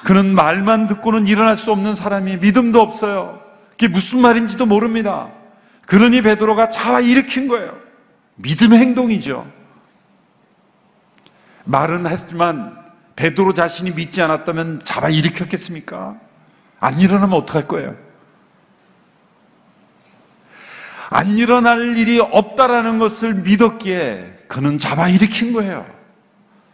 그는 0.05 0.35
말만 0.35 0.87
듣고는 0.89 1.27
일어날 1.27 1.57
수 1.57 1.73
없는 1.73 1.97
사람이 1.97 2.39
믿음도 2.39 2.81
없어요. 2.81 3.41
그게 3.71 3.89
무슨 3.89 4.21
말인지도 4.21 4.65
모릅니다. 4.67 5.29
그러니 5.87 6.23
베드로가 6.23 6.71
잡아 6.71 7.01
일으킨 7.01 7.49
거예요. 7.49 7.77
믿음의 8.37 8.79
행동이죠. 8.79 9.47
말은 11.65 12.07
했지만 12.07 12.77
베드로 13.17 13.55
자신이 13.55 13.93
믿지 13.93 14.23
않았다면 14.23 14.83
잡아 14.85 15.09
일으켰겠습니까? 15.09 16.17
안 16.79 17.01
일어나면 17.01 17.37
어떡할 17.39 17.67
거예요? 17.67 17.97
안 21.11 21.39
일어날 21.39 21.97
일이 21.97 22.19
없다라는 22.19 22.99
것을 22.99 23.35
믿었기에 23.35 24.45
그는 24.49 24.79
잡아 24.79 25.09
일으킨 25.09 25.53
거예요. 25.53 25.87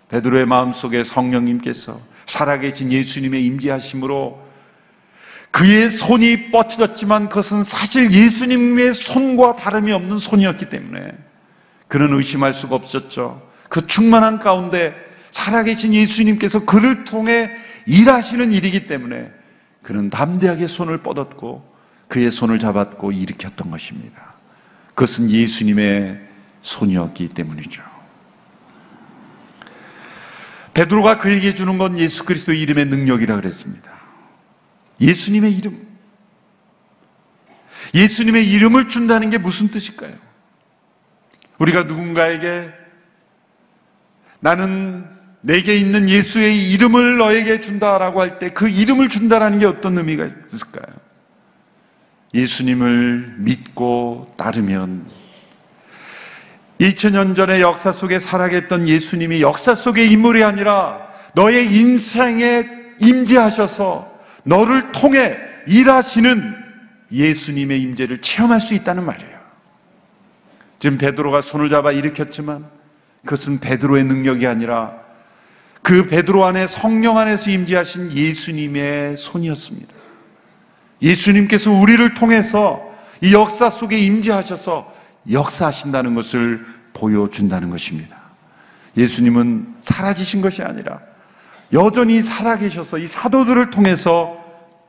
베드로의 0.08 0.46
마음속에 0.46 1.04
성령님께서 1.04 2.00
살아계신 2.26 2.92
예수님의 2.92 3.44
임재하심으로 3.46 4.52
그의 5.50 5.90
손이 5.90 6.50
뻗쳐졌지만 6.50 7.28
그것은 7.28 7.62
사실 7.62 8.10
예수님의 8.10 8.94
손과 8.94 9.56
다름이 9.56 9.92
없는 9.92 10.18
손이었기 10.18 10.70
때문에 10.70 11.12
그는 11.88 12.14
의심할 12.14 12.54
수가 12.54 12.74
없었죠. 12.74 13.42
그 13.68 13.86
충만한 13.86 14.38
가운데 14.38 14.94
살아계신 15.30 15.92
예수님께서 15.92 16.64
그를 16.64 17.04
통해 17.04 17.50
일하시는 17.86 18.52
일이기 18.52 18.86
때문에 18.86 19.30
그는 19.82 20.08
담대하게 20.08 20.68
손을 20.68 20.98
뻗었고 20.98 21.71
그의 22.12 22.30
손을 22.30 22.58
잡았고 22.58 23.10
일으켰던 23.10 23.70
것입니다. 23.70 24.34
그것은 24.88 25.30
예수님의 25.30 26.20
손이었기 26.60 27.28
때문이죠. 27.28 27.82
베드로가 30.74 31.16
그에게 31.18 31.54
주는 31.54 31.78
건 31.78 31.98
예수 31.98 32.24
그리스도의 32.24 32.60
이름의 32.60 32.86
능력이라 32.86 33.36
그랬습니다. 33.36 33.90
예수님의 35.00 35.56
이름. 35.56 35.86
예수님의 37.94 38.46
이름을 38.50 38.90
준다는 38.90 39.30
게 39.30 39.38
무슨 39.38 39.68
뜻일까요? 39.68 40.14
우리가 41.58 41.84
누군가에게 41.84 42.70
나는 44.40 45.06
내게 45.40 45.76
있는 45.76 46.10
예수의 46.10 46.72
이름을 46.72 47.16
너에게 47.16 47.62
준다라고 47.62 48.20
할 48.20 48.38
때 48.38 48.50
그 48.52 48.68
이름을 48.68 49.08
준다라는 49.08 49.60
게 49.60 49.66
어떤 49.66 49.96
의미가 49.96 50.26
있을까요? 50.52 51.01
예수님을 52.34 53.34
믿고 53.38 54.34
따르면 54.36 55.06
2000년 56.80 57.36
전의 57.36 57.60
역사 57.60 57.92
속에 57.92 58.18
살아계셨던 58.18 58.88
예수님이 58.88 59.42
역사 59.42 59.74
속의 59.74 60.10
인물이 60.10 60.42
아니라 60.42 61.08
너의 61.34 61.74
인생에 61.74 62.66
임재하셔서 63.00 64.10
너를 64.44 64.92
통해 64.92 65.36
일하시는 65.66 66.62
예수님의 67.12 67.82
임재를 67.82 68.20
체험할 68.22 68.60
수 68.60 68.74
있다는 68.74 69.04
말이에요. 69.04 69.42
지금 70.78 70.98
베드로가 70.98 71.42
손을 71.42 71.68
잡아 71.68 71.92
일으켰지만 71.92 72.66
그것은 73.24 73.60
베드로의 73.60 74.04
능력이 74.04 74.46
아니라 74.46 74.94
그 75.82 76.08
베드로 76.08 76.44
안에 76.44 76.66
성령 76.66 77.18
안에서 77.18 77.50
임재하신 77.50 78.12
예수님의 78.12 79.16
손이었습니다. 79.16 79.94
예수님께서 81.02 81.70
우리를 81.70 82.14
통해서 82.14 82.80
이 83.20 83.32
역사 83.32 83.70
속에 83.70 83.98
임재하셔서 83.98 84.92
역사하신다는 85.30 86.14
것을 86.14 86.64
보여준다는 86.94 87.70
것입니다. 87.70 88.16
예수님은 88.96 89.76
사라지신 89.80 90.42
것이 90.42 90.62
아니라 90.62 91.00
여전히 91.72 92.22
살아계셔서 92.22 92.98
이 92.98 93.06
사도들을 93.06 93.70
통해서 93.70 94.38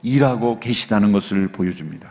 일하고 0.01 0.59
계시다는 0.59 1.11
것을 1.13 1.49
보여줍니다. 1.49 2.09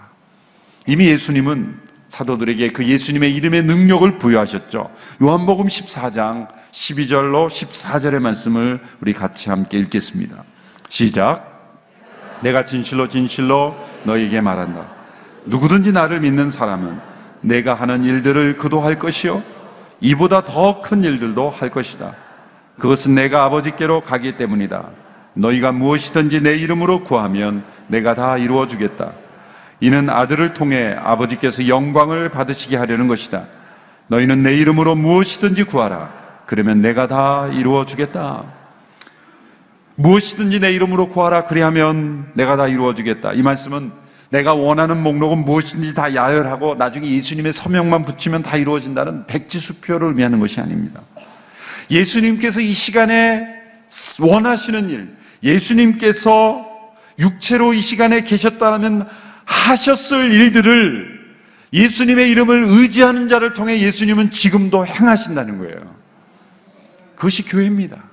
이미 0.87 1.07
예수님은 1.07 1.81
사도들에게 2.09 2.69
그 2.69 2.87
예수님의 2.87 3.35
이름의 3.35 3.65
능력을 3.65 4.19
부여하셨죠. 4.19 4.91
요한복음 5.23 5.69
14장 5.69 6.49
12절로 6.73 7.49
14절의 7.49 8.21
말씀을 8.21 8.81
우리 9.01 9.13
같이 9.13 9.49
함께 9.49 9.79
읽겠습니다. 9.79 10.45
시작. 10.89 11.53
내가 12.43 12.67
진실로 12.67 13.09
진실로 13.09 13.77
너에게 14.05 14.41
말한다. 14.41 14.87
누구든지 15.47 15.93
나를 15.93 16.21
믿는 16.21 16.51
사람은 16.51 16.99
내가 17.43 17.75
하는 17.75 18.05
일들을 18.05 18.57
그도 18.57 18.81
할 18.81 18.99
것이요. 18.99 19.43
이보다 20.01 20.45
더 20.45 20.81
큰 20.83 21.05
일들도 21.05 21.51
할 21.51 21.71
것이다. 21.71 22.13
그것은 22.79 23.15
내가 23.15 23.45
아버지께로 23.45 24.03
가기 24.03 24.37
때문이다. 24.37 24.85
너희가 25.35 25.73
무엇이든지 25.73 26.43
내 26.43 26.57
이름으로 26.57 27.05
구하면 27.05 27.65
내가 27.89 28.15
다 28.15 28.37
이루어 28.39 28.67
주겠다. 28.67 29.13
이는 29.81 30.11
아들을 30.11 30.55
통해 30.55 30.97
아버지께서 30.99 31.69
영광을 31.69 32.29
받으시게 32.31 32.77
하려는 32.77 33.09
것이다. 33.09 33.45
너희는 34.09 34.43
내 34.43 34.55
이름으로 34.55 34.95
무엇이든지 34.95 35.65
구하라. 35.65 36.11
그러면 36.47 36.81
내가 36.81 37.07
다 37.09 37.49
이루어 37.53 37.85
주겠다. 37.85 38.45
무엇이든지 39.97 40.61
내 40.61 40.73
이름으로 40.73 41.11
구하라. 41.11 41.45
그리하면 41.45 42.33
내가 42.35 42.57
다 42.57 42.69
이루어 42.69 42.95
주겠다. 42.95 43.33
이 43.33 43.43
말씀은 43.43 43.93
내가 44.31 44.55
원하는 44.55 45.03
목록은 45.03 45.45
무엇인지 45.45 45.95
다 45.95 46.15
야열하고 46.15 46.77
나중에 46.77 47.11
예수님의 47.11 47.53
서명만 47.53 48.05
붙이면 48.07 48.43
다 48.43 48.57
이루어진다는 48.57 49.27
백지수표를 49.27 50.09
의미하는 50.09 50.41
것이 50.41 50.59
아닙니다. 50.59 51.03
예수님께서 51.91 52.61
이 52.61 52.73
시간에 52.73 53.47
원하시는 54.19 54.89
일, 54.89 55.15
예수님께서 55.43 56.67
육체로 57.19 57.75
이 57.75 57.81
시간에 57.83 58.25
계셨다면 58.25 59.07
하셨을 59.45 60.33
일들을 60.33 61.21
예수님의 61.75 62.31
이름을 62.31 62.65
의지하는 62.69 63.29
자를 63.29 63.53
통해 63.53 63.81
예수님은 63.81 64.31
지금도 64.31 64.87
행하신다는 64.87 65.59
거예요. 65.59 65.95
그것이 67.17 67.43
교회입니다. 67.45 68.12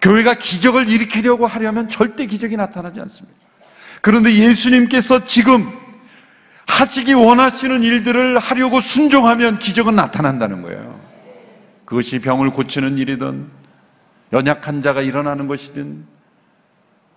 교회가 0.00 0.34
기적을 0.34 0.88
일으키려고 0.88 1.46
하려면 1.46 1.88
절대 1.88 2.26
기적이 2.26 2.56
나타나지 2.56 3.00
않습니다. 3.00 3.36
그런데 4.00 4.32
예수님께서 4.32 5.24
지금 5.26 5.68
하시기 6.66 7.14
원하시는 7.14 7.82
일들을 7.82 8.38
하려고 8.38 8.80
순종하면 8.80 9.58
기적은 9.58 9.96
나타난다는 9.96 10.62
거예요. 10.62 11.00
그것이 11.84 12.20
병을 12.20 12.50
고치는 12.50 12.98
일이든 12.98 13.48
연약한 14.32 14.82
자가 14.82 15.00
일어나는 15.00 15.48
것이든 15.48 16.04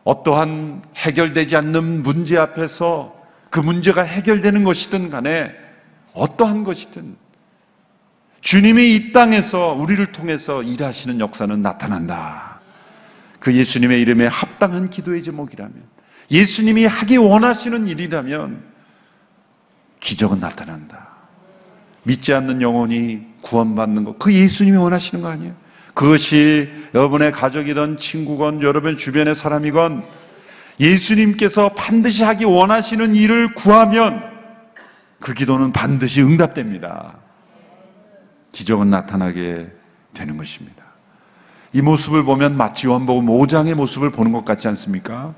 어떠한 0.04 0.84
해결되지 0.96 1.56
않는 1.58 2.04
문제 2.04 2.38
앞에서 2.38 3.15
그 3.50 3.60
문제가 3.60 4.02
해결되는 4.04 4.63
것이든 4.63 5.10
간에 5.10 5.52
어떠한 6.13 6.63
것이든 6.63 7.15
주님이 8.39 8.96
이 8.96 9.12
땅에서 9.12 9.74
우리를 9.74 10.12
통해서 10.13 10.63
일하시는 10.63 11.20
역사는 11.20 11.62
나타난다. 11.62 12.51
그 13.41 13.54
예수님의 13.54 13.99
이름에 14.01 14.27
합당한 14.27 14.89
기도의 14.89 15.23
제목이라면, 15.23 15.75
예수님이 16.30 16.86
하기 16.86 17.17
원하시는 17.17 17.88
일이라면, 17.88 18.63
기적은 19.99 20.39
나타난다. 20.39 21.10
믿지 22.04 22.34
않는 22.34 22.62
영혼이 22.62 23.21
구원받는 23.41 24.04
것, 24.06 24.19
그 24.19 24.34
예수님이 24.34 24.77
원하시는 24.77 25.21
거 25.21 25.30
아니에요? 25.30 25.54
그것이 25.93 26.69
여러분의 26.93 27.32
가족이든 27.32 27.97
친구건 27.97 28.62
여러분 28.62 28.97
주변의 28.97 29.36
사람이건 29.36 30.04
예수님께서 30.80 31.69
반드시 31.73 32.23
하기 32.23 32.45
원하시는 32.45 33.15
일을 33.15 33.54
구하면 33.56 34.23
그 35.19 35.34
기도는 35.34 35.71
반드시 35.71 36.21
응답됩니다. 36.21 37.17
기적은 38.51 38.89
나타나게 38.89 39.67
되는 40.13 40.38
것입니다. 40.38 40.90
이 41.73 41.81
모습을 41.81 42.23
보면 42.23 42.57
마치 42.57 42.88
요한복음 42.88 43.27
5장의 43.27 43.75
모습을 43.75 44.12
보는 44.12 44.31
것 44.31 44.43
같지 44.43 44.67
않습니까? 44.67 45.34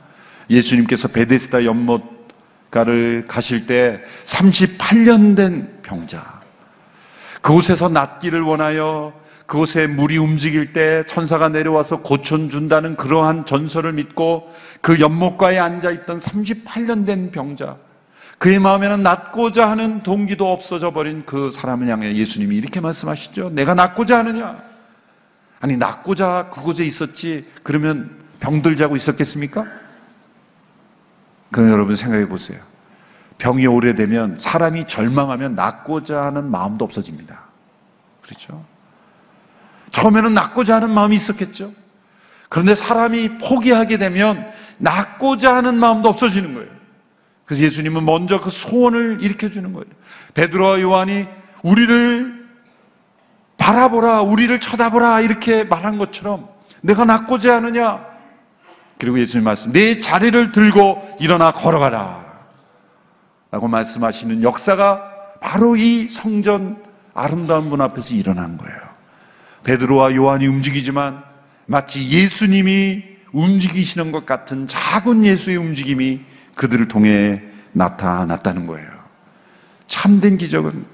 예수님께서 0.49 1.09
베데스다 1.09 1.63
연못가를 1.63 3.25
가실 3.27 3.67
때 3.67 4.01
38년 4.25 5.35
된 5.35 5.81
병자 5.83 6.41
그곳에서 7.41 7.89
낫기를 7.89 8.41
원하여 8.41 9.13
그곳에 9.45 9.87
물이 9.87 10.17
움직일 10.17 10.73
때 10.73 11.03
천사가 11.09 11.49
내려와서 11.49 12.01
고쳐준다는 12.01 12.95
그러한 12.95 13.45
전설을 13.45 13.93
믿고 13.93 14.51
그 14.81 14.99
연못가에 14.99 15.59
앉아있던 15.59 16.19
38년 16.19 17.05
된 17.05 17.31
병자 17.31 17.77
그의 18.39 18.59
마음에는 18.59 19.03
낫고자 19.03 19.69
하는 19.69 20.01
동기도 20.01 20.51
없어져 20.51 20.91
버린 20.91 21.23
그 21.25 21.51
사람을 21.51 21.87
향해 21.87 22.15
예수님이 22.15 22.55
이렇게 22.55 22.79
말씀하시죠. 22.79 23.51
내가 23.51 23.73
낫고자 23.73 24.17
하느냐? 24.19 24.72
아니, 25.63 25.77
낫고자 25.77 26.49
그곳에 26.51 26.83
있었지. 26.83 27.47
그러면 27.63 28.21
병들 28.41 28.75
자고 28.75 28.97
있었겠습니까? 28.97 29.65
그럼 31.51 31.69
여러분 31.71 31.95
생각해 31.95 32.27
보세요. 32.27 32.59
병이 33.37 33.65
오래되면 33.67 34.39
사람이 34.39 34.89
절망하면 34.89 35.55
낫고자 35.55 36.21
하는 36.21 36.51
마음도 36.51 36.83
없어집니다. 36.83 37.45
그렇죠? 38.23 38.65
처음에는 39.93 40.33
낫고자 40.33 40.75
하는 40.75 40.91
마음이 40.91 41.15
있었겠죠? 41.15 41.71
그런데 42.49 42.75
사람이 42.75 43.37
포기하게 43.37 43.97
되면 43.99 44.45
낫고자 44.79 45.55
하는 45.55 45.79
마음도 45.79 46.09
없어지는 46.09 46.55
거예요. 46.55 46.69
그래서 47.45 47.63
예수님은 47.63 48.03
먼저 48.03 48.41
그 48.41 48.49
소원을 48.49 49.19
일으켜 49.21 49.49
주는 49.49 49.71
거예요. 49.71 49.85
베드로와 50.33 50.81
요한이 50.81 51.25
우리를 51.63 52.42
바라보라, 53.63 54.23
우리를 54.23 54.59
쳐다보라 54.59 55.21
이렇게 55.21 55.63
말한 55.63 55.97
것처럼 55.97 56.49
내가 56.81 57.05
낫고자 57.05 57.55
하느냐? 57.55 58.05
그리고 58.99 59.17
예수님 59.19 59.45
말씀, 59.45 59.71
내 59.71 60.01
자리를 60.01 60.51
들고 60.51 61.17
일어나 61.21 61.53
걸어가라. 61.53 62.23
라고 63.51 63.69
말씀하시는 63.69 64.43
역사가 64.43 65.01
바로 65.39 65.77
이 65.77 66.09
성전 66.09 66.83
아름다운 67.13 67.69
문 67.69 67.79
앞에서 67.79 68.13
일어난 68.13 68.57
거예요. 68.57 68.77
베드로와 69.63 70.13
요한이 70.13 70.45
움직이지만 70.45 71.23
마치 71.65 72.05
예수님이 72.05 73.01
움직이시는 73.31 74.11
것 74.11 74.25
같은 74.25 74.67
작은 74.67 75.25
예수의 75.25 75.55
움직임이 75.55 76.19
그들을 76.55 76.89
통해 76.89 77.41
나타났다는 77.71 78.67
거예요. 78.67 78.89
참된 79.87 80.37
기적은 80.37 80.92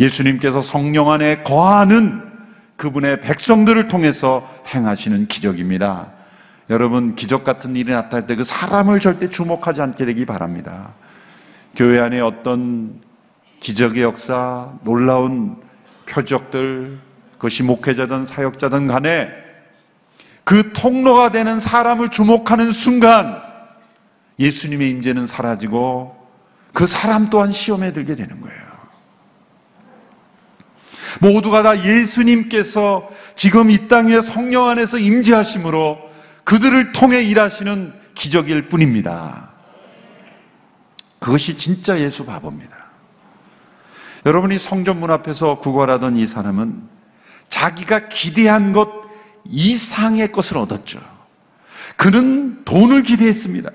예수님께서 0.00 0.62
성령 0.62 1.10
안에 1.10 1.42
거하는 1.42 2.22
그분의 2.76 3.20
백성들을 3.20 3.88
통해서 3.88 4.48
행하시는 4.72 5.26
기적입니다. 5.26 6.12
여러분, 6.70 7.14
기적 7.14 7.44
같은 7.44 7.74
일이 7.76 7.92
나타날 7.92 8.26
때 8.26 8.36
그 8.36 8.44
사람을 8.44 9.00
절대 9.00 9.30
주목하지 9.30 9.80
않게 9.80 10.04
되기 10.04 10.26
바랍니다. 10.26 10.92
교회 11.76 11.98
안에 12.00 12.20
어떤 12.20 13.00
기적의 13.60 14.02
역사, 14.02 14.72
놀라운 14.84 15.56
표적들, 16.06 16.98
그것이 17.32 17.62
목회자든 17.62 18.26
사역자든 18.26 18.86
간에 18.86 19.28
그 20.44 20.72
통로가 20.72 21.32
되는 21.32 21.60
사람을 21.60 22.10
주목하는 22.10 22.72
순간 22.72 23.40
예수님의 24.38 24.90
임재는 24.90 25.26
사라지고 25.26 26.16
그 26.72 26.86
사람 26.86 27.28
또한 27.28 27.52
시험에 27.52 27.92
들게 27.92 28.14
되는 28.14 28.40
거예요. 28.40 28.67
모두가 31.20 31.62
다 31.62 31.84
예수님께서 31.84 33.08
지금 33.36 33.70
이 33.70 33.88
땅에 33.88 34.20
성령 34.20 34.68
안에서 34.68 34.98
임재하심으로 34.98 35.98
그들을 36.44 36.92
통해 36.92 37.22
일하시는 37.22 37.92
기적일 38.14 38.68
뿐입니다. 38.68 39.50
그것이 41.20 41.56
진짜 41.56 41.98
예수 42.00 42.24
바보입니다. 42.24 42.76
여러분이 44.26 44.58
성전 44.58 45.00
문 45.00 45.10
앞에서 45.10 45.58
구걸하던 45.58 46.16
이 46.16 46.26
사람은 46.26 46.82
자기가 47.48 48.08
기대한 48.08 48.72
것 48.72 48.90
이상의 49.44 50.32
것을 50.32 50.58
얻었죠. 50.58 51.00
그는 51.96 52.64
돈을 52.64 53.02
기대했습니다. 53.02 53.70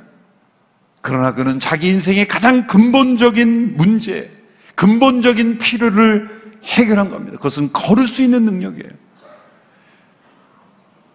그러나 1.01 1.33
그는 1.33 1.59
자기 1.59 1.89
인생의 1.89 2.27
가장 2.27 2.67
근본적인 2.67 3.77
문제, 3.77 4.31
근본적인 4.75 5.57
필요를 5.57 6.32
해결한 6.63 7.09
겁니다. 7.09 7.37
그것은 7.37 7.71
걸을 7.73 8.07
수 8.07 8.21
있는 8.21 8.43
능력이에요. 8.45 8.91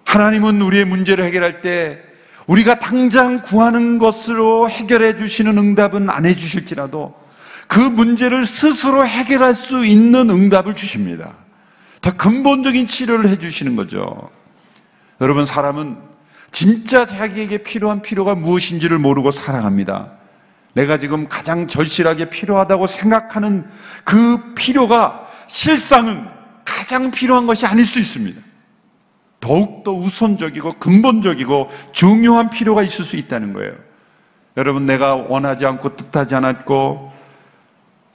하나님은 0.04 0.62
우리의 0.62 0.84
문제를 0.84 1.24
해결할 1.26 1.60
때 1.60 2.02
우리가 2.46 2.78
당장 2.78 3.42
구하는 3.42 3.98
것으로 3.98 4.70
해결해 4.70 5.18
주시는 5.18 5.58
응답은 5.58 6.08
안 6.08 6.24
해 6.24 6.34
주실지라도 6.34 7.14
그 7.68 7.78
문제를 7.78 8.46
스스로 8.46 9.06
해결할 9.06 9.54
수 9.54 9.84
있는 9.84 10.30
응답을 10.30 10.74
주십니다. 10.74 11.34
더 12.00 12.16
근본적인 12.16 12.88
치료를 12.88 13.28
해 13.28 13.38
주시는 13.38 13.76
거죠. 13.76 14.30
여러분, 15.20 15.44
사람은 15.44 15.98
진짜 16.52 17.04
자기에게 17.04 17.62
필요한 17.62 18.00
필요가 18.00 18.34
무엇인지를 18.34 18.98
모르고 18.98 19.32
살아갑니다. 19.32 20.12
내가 20.72 20.98
지금 20.98 21.28
가장 21.28 21.66
절실하게 21.66 22.30
필요하다고 22.30 22.86
생각하는 22.86 23.66
그 24.04 24.54
필요가 24.54 25.27
실상은 25.48 26.26
가장 26.64 27.10
필요한 27.10 27.46
것이 27.46 27.66
아닐 27.66 27.84
수 27.84 27.98
있습니다. 27.98 28.40
더욱더 29.40 29.92
우선적이고 29.92 30.72
근본적이고 30.78 31.70
중요한 31.92 32.50
필요가 32.50 32.82
있을 32.82 33.04
수 33.04 33.16
있다는 33.16 33.52
거예요. 33.52 33.74
여러분, 34.56 34.86
내가 34.86 35.14
원하지 35.14 35.64
않고 35.66 35.96
뜻하지 35.96 36.34
않았고 36.34 37.12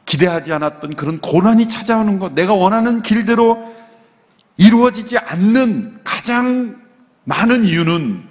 기대하지 0.06 0.52
않았던 0.52 0.96
그런 0.96 1.20
고난이 1.20 1.70
찾아오는 1.70 2.20
것, 2.20 2.34
내가 2.34 2.54
원하는 2.54 3.02
길대로 3.02 3.74
이루어지지 4.58 5.18
않는 5.18 6.02
가장 6.04 6.76
많은 7.24 7.66
이유는 7.66 8.24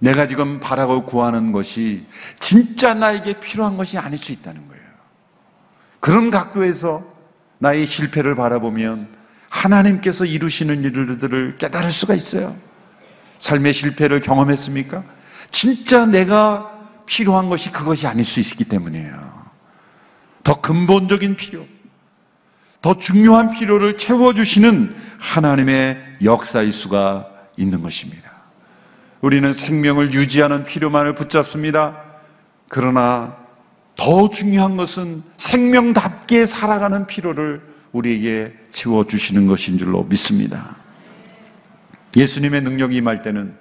내가 0.00 0.26
지금 0.26 0.60
바라고 0.60 1.06
구하는 1.06 1.50
것이 1.52 2.06
진짜 2.40 2.94
나에게 2.94 3.40
필요한 3.40 3.76
것이 3.76 3.98
아닐 3.98 4.18
수 4.18 4.30
있다는 4.30 4.68
거예요. 4.68 4.82
그런 6.00 6.30
각도에서 6.30 7.17
나의 7.58 7.86
실패를 7.86 8.34
바라보면 8.34 9.08
하나님께서 9.48 10.24
이루시는 10.24 10.84
일들을 10.84 11.56
깨달을 11.58 11.92
수가 11.92 12.14
있어요. 12.14 12.54
삶의 13.40 13.72
실패를 13.72 14.20
경험했습니까? 14.20 15.02
진짜 15.50 16.06
내가 16.06 16.72
필요한 17.06 17.48
것이 17.48 17.70
그것이 17.70 18.06
아닐 18.06 18.24
수 18.24 18.40
있기 18.40 18.64
때문이에요. 18.64 19.38
더 20.44 20.60
근본적인 20.60 21.36
필요, 21.36 21.64
더 22.80 22.98
중요한 22.98 23.50
필요를 23.50 23.98
채워주시는 23.98 24.94
하나님의 25.18 26.18
역사일 26.24 26.72
수가 26.72 27.28
있는 27.56 27.82
것입니다. 27.82 28.30
우리는 29.20 29.52
생명을 29.52 30.12
유지하는 30.12 30.64
필요만을 30.64 31.14
붙잡습니다. 31.14 32.02
그러나 32.68 33.36
더 33.98 34.30
중요한 34.30 34.76
것은 34.76 35.24
생명답게 35.38 36.46
살아가는 36.46 37.08
필요를 37.08 37.60
우리에게 37.90 38.54
채워주시는 38.70 39.48
것인 39.48 39.76
줄로 39.76 40.04
믿습니다. 40.04 40.76
예수님의 42.16 42.62
능력이 42.62 42.94
임할 42.96 43.22
때는, 43.22 43.56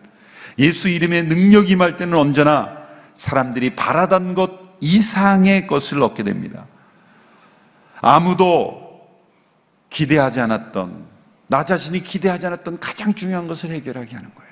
예수 0.59 0.89
이름의 0.89 1.23
능력이 1.23 1.71
임할 1.71 1.97
때는 1.97 2.15
언제나 2.15 2.77
사람들이 3.15 3.75
바라던 3.75 4.35
것 4.35 4.51
이상의 4.79 5.65
것을 5.65 6.03
얻게 6.03 6.21
됩니다. 6.21 6.67
아무도 7.99 9.01
기대하지 9.89 10.39
않았던, 10.39 11.03
나 11.47 11.65
자신이 11.65 12.03
기대하지 12.03 12.45
않았던 12.45 12.79
가장 12.79 13.15
중요한 13.15 13.47
것을 13.47 13.71
해결하게 13.71 14.15
하는 14.15 14.29
거예요. 14.35 14.51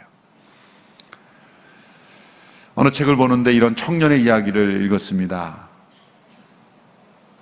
어느 2.74 2.90
책을 2.90 3.16
보는데 3.18 3.54
이런 3.54 3.76
청년의 3.76 4.24
이야기를 4.24 4.84
읽었습니다. 4.86 5.75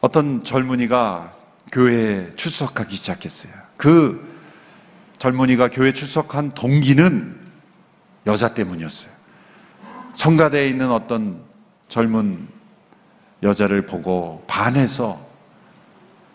어떤 0.03 0.43
젊은이가 0.43 1.31
교회에 1.71 2.31
출석하기 2.35 2.93
시작했어요. 2.93 3.53
그 3.77 4.21
젊은이가 5.17 5.69
교회 5.69 5.93
출석한 5.93 6.53
동기는 6.53 7.39
여자 8.27 8.53
때문이었어요. 8.53 9.09
성가대에 10.15 10.67
있는 10.67 10.91
어떤 10.91 11.39
젊은 11.87 12.49
여자를 13.43 13.85
보고 13.85 14.43
반해서 14.45 15.25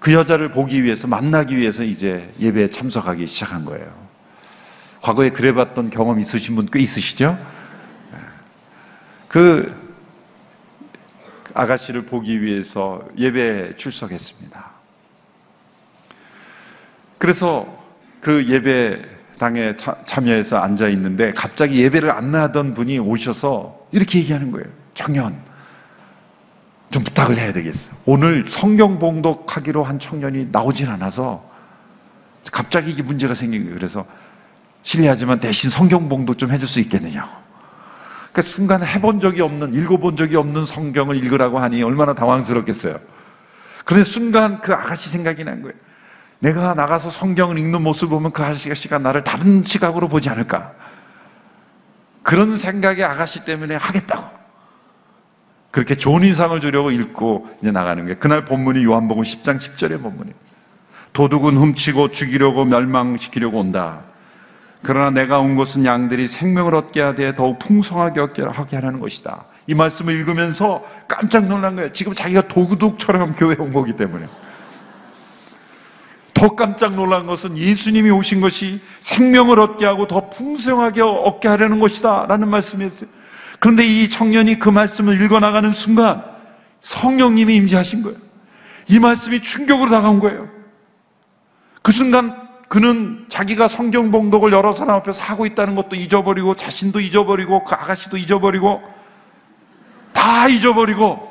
그 0.00 0.14
여자를 0.14 0.50
보기 0.50 0.82
위해서 0.82 1.06
만나기 1.06 1.54
위해서 1.54 1.82
이제 1.82 2.32
예배에 2.40 2.68
참석하기 2.70 3.26
시작한 3.26 3.66
거예요. 3.66 3.92
과거에 5.02 5.28
그래 5.28 5.52
봤던 5.52 5.90
경험 5.90 6.20
있으신 6.20 6.56
분 6.56 6.68
꽤 6.72 6.80
있으시죠? 6.80 7.38
그 9.28 9.77
아가씨를 11.58 12.02
보기 12.06 12.40
위해서 12.40 13.02
예배에 13.18 13.76
출석했습니다. 13.76 14.70
그래서 17.18 17.66
그 18.20 18.46
예배당에 18.48 19.74
차- 19.76 19.96
참여해서 20.06 20.56
앉아 20.56 20.88
있는데 20.90 21.32
갑자기 21.32 21.82
예배를 21.82 22.12
안 22.12 22.30
나던 22.30 22.74
분이 22.74 23.00
오셔서 23.00 23.88
이렇게 23.90 24.20
얘기하는 24.20 24.52
거예요. 24.52 24.66
청년, 24.94 25.36
좀 26.90 27.02
부탁을 27.02 27.36
해야 27.36 27.52
되겠어. 27.52 27.90
오늘 28.06 28.44
성경 28.46 28.98
봉독하기로 29.00 29.82
한 29.82 29.98
청년이 29.98 30.48
나오질 30.52 30.88
않아서 30.88 31.44
갑자기 32.52 32.92
이게 32.92 33.02
문제가 33.02 33.34
생긴 33.34 33.64
거예요. 33.64 33.74
그래서 33.76 34.06
실례하지만 34.82 35.40
대신 35.40 35.70
성경 35.70 36.08
봉독 36.08 36.38
좀 36.38 36.52
해줄 36.52 36.68
수 36.68 36.78
있겠느냐고. 36.80 37.36
그 38.32 38.42
순간 38.42 38.84
해본 38.84 39.20
적이 39.20 39.42
없는, 39.42 39.74
읽어본 39.74 40.16
적이 40.16 40.36
없는 40.36 40.64
성경을 40.66 41.16
읽으라고 41.16 41.58
하니 41.58 41.82
얼마나 41.82 42.14
당황스럽겠어요. 42.14 42.96
그런데 43.84 44.04
순간 44.10 44.60
그 44.60 44.72
아가씨 44.74 45.10
생각이 45.10 45.44
난 45.44 45.62
거예요. 45.62 45.74
내가 46.40 46.74
나가서 46.74 47.10
성경을 47.10 47.58
읽는 47.58 47.82
모습을 47.82 48.10
보면 48.10 48.32
그 48.32 48.42
아가씨가 48.42 48.98
나를 48.98 49.24
다른 49.24 49.64
시각으로 49.64 50.08
보지 50.08 50.28
않을까. 50.28 50.72
그런 52.22 52.58
생각에 52.58 53.02
아가씨 53.02 53.44
때문에 53.44 53.74
하겠다고. 53.76 54.38
그렇게 55.70 55.96
좋은 55.96 56.22
인상을 56.24 56.60
주려고 56.60 56.90
읽고 56.90 57.48
이제 57.60 57.70
나가는 57.70 58.02
거예요. 58.04 58.18
그날 58.18 58.44
본문이 58.44 58.84
요한복음 58.84 59.22
10장 59.22 59.58
10절의 59.58 60.02
본문이에요. 60.02 60.36
도둑은 61.12 61.56
훔치고 61.56 62.12
죽이려고 62.12 62.64
멸망시키려고 62.64 63.58
온다. 63.58 64.04
그러나 64.82 65.10
내가 65.10 65.40
온 65.40 65.56
것은 65.56 65.84
양들이 65.84 66.28
생명을 66.28 66.74
얻게 66.74 67.00
하되 67.00 67.34
더욱 67.34 67.58
풍성하게 67.58 68.20
얻게 68.20 68.42
하게 68.42 68.76
하는 68.76 69.00
것이다. 69.00 69.46
이 69.66 69.74
말씀을 69.74 70.14
읽으면서 70.14 70.84
깜짝 71.08 71.46
놀란 71.46 71.76
거예요. 71.76 71.92
지금 71.92 72.14
자기가 72.14 72.48
도둑처럼 72.48 73.34
교회에 73.34 73.56
온 73.58 73.72
거기 73.72 73.96
때문에. 73.96 74.26
더 76.34 76.54
깜짝 76.54 76.94
놀란 76.94 77.26
것은 77.26 77.58
예수님이 77.58 78.10
오신 78.10 78.40
것이 78.40 78.80
생명을 79.00 79.58
얻게 79.58 79.84
하고 79.84 80.06
더 80.06 80.30
풍성하게 80.30 81.02
얻게 81.02 81.48
하려는 81.48 81.80
것이다. 81.80 82.26
라는 82.28 82.48
말씀이었어요. 82.48 83.10
그런데 83.58 83.84
이 83.84 84.08
청년이 84.08 84.60
그 84.60 84.68
말씀을 84.68 85.20
읽어나가는 85.20 85.72
순간 85.72 86.22
성령님이 86.82 87.56
임재하신 87.56 88.02
거예요. 88.04 88.18
이 88.86 89.00
말씀이 89.00 89.42
충격으로 89.42 89.90
다가온 89.90 90.20
거예요. 90.20 90.48
그 91.82 91.92
순간 91.92 92.47
그는 92.68 93.24
자기가 93.30 93.68
성경 93.68 94.10
봉독을 94.10 94.52
여러 94.52 94.72
사람 94.72 94.96
앞에서 94.96 95.22
하고 95.22 95.46
있다는 95.46 95.74
것도 95.74 95.96
잊어버리고 95.96 96.56
자신도 96.56 97.00
잊어버리고 97.00 97.64
그 97.64 97.74
아가씨도 97.74 98.18
잊어버리고 98.18 98.82
다 100.12 100.48
잊어버리고 100.48 101.26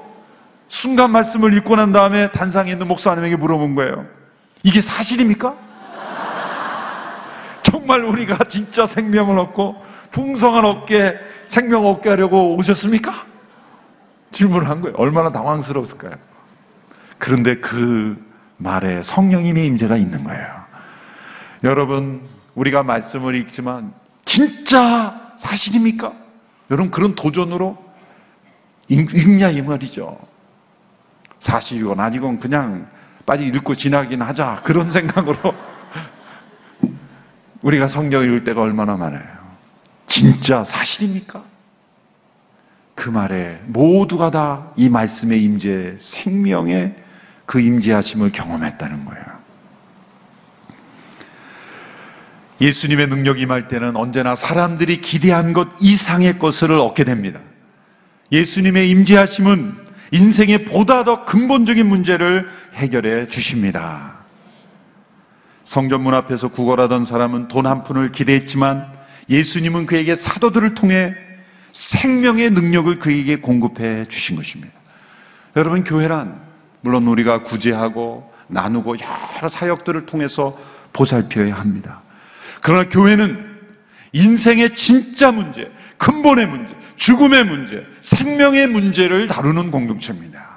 순간 0.68 1.12
말씀을 1.12 1.56
읽고 1.58 1.76
난 1.76 1.92
다음에 1.92 2.32
단상에 2.32 2.72
있는 2.72 2.88
목사님에게 2.88 3.36
물어본 3.36 3.76
거예요. 3.76 4.06
이게 4.64 4.82
사실입니까? 4.82 5.54
정말 7.64 8.04
우리가 8.04 8.40
진짜 8.50 8.88
생명을 8.88 9.38
얻고 9.40 9.84
풍성한 10.12 10.66
얻게 10.66 11.16
생명 11.48 11.86
얻게 11.86 12.10
하려고 12.10 12.58
오셨습니까? 12.58 13.26
질문을 14.32 14.68
한 14.68 14.82
거예요. 14.82 14.96
얼마나 14.98 15.32
당황스러웠을까요? 15.32 16.16
그런데 17.20 17.58
그 17.58 18.18
말에 18.58 19.04
성령님의 19.04 19.68
임재가 19.68 19.98
있는 19.98 20.24
거예요. 20.24 20.67
여러분, 21.64 22.22
우리가 22.56 22.84
말씀을 22.84 23.36
읽지만 23.36 23.94
진짜 24.26 25.34
사실입니까? 25.40 26.14
여러분 26.72 26.92
그런 26.92 27.16
도전으로 27.16 27.78
읽- 28.90 29.14
읽냐 29.14 29.50
이 29.50 29.62
말이죠. 29.62 30.18
사실이건 31.40 32.00
아니건 32.00 32.40
그냥 32.40 32.90
빨리 33.26 33.48
읽고 33.48 33.76
지나긴 33.76 34.22
하자 34.22 34.62
그런 34.64 34.92
생각으로 34.92 35.38
우리가 37.62 37.88
성경 37.88 38.24
읽을 38.24 38.44
때가 38.44 38.62
얼마나 38.62 38.98
많아요. 38.98 39.38
진짜 40.08 40.64
사실입니까? 40.64 41.44
그 42.96 43.10
말에 43.10 43.60
모두가 43.68 44.32
다 44.32 44.74
이 44.76 44.90
말씀의 44.90 45.44
임재, 45.44 45.98
생명의 46.00 46.96
그 47.46 47.60
임재하심을 47.62 48.32
경험했다는 48.32 49.06
거예요. 49.06 49.26
예수님의 52.60 53.08
능력이 53.08 53.42
임할 53.42 53.68
때는 53.68 53.96
언제나 53.96 54.36
사람들이 54.36 55.02
기대한 55.02 55.54
것 55.54 55.68
이상의 55.80 56.40
것을 56.40 56.72
얻게 56.72 57.04
됩니다. 57.04 57.40
예수님의 58.32 58.90
임재하심은 58.90 59.88
인생의 60.12 60.66
보다 60.66 61.04
더 61.04 61.26
근본적인 61.26 61.86
문제를 61.86 62.50
해결해 62.76 63.28
주십니다. 63.28 64.18
성전문 65.66 66.14
앞에서 66.14 66.50
구걸하던 66.50 67.06
사람은 67.06 67.50
돈 67.50 67.66
한 67.66 67.84
푼을 67.84 68.12
기대했지만 68.12 68.88
예수님은 69.30 69.86
그에게 69.86 70.16
사도들을 70.16 70.74
통해 70.76 71.14
생명의 71.74 72.52
능력을 72.52 73.00
그에게 73.00 73.38
공급해 73.38 74.06
주신 74.06 74.36
것입니다. 74.36 74.74
여러분, 75.56 75.84
교회란 75.84 76.40
물론 76.82 77.08
우리가 77.08 77.44
구제하고 77.44 78.32
나누고 78.48 78.96
여러 79.00 79.50
사역들을 79.50 80.06
통해서 80.06 80.58
보살펴야 80.94 81.56
합니다. 81.56 82.02
그러나 82.62 82.90
교회는 82.90 83.46
인생의 84.14 84.76
진짜 84.76 85.32
문제, 85.32 85.72
근본의 85.98 86.48
문제, 86.48 86.74
죽음의 86.98 87.46
문제, 87.46 87.86
생명의 88.02 88.68
문제를 88.68 89.28
다루는 89.28 89.72
공동체입니다. 89.72 90.48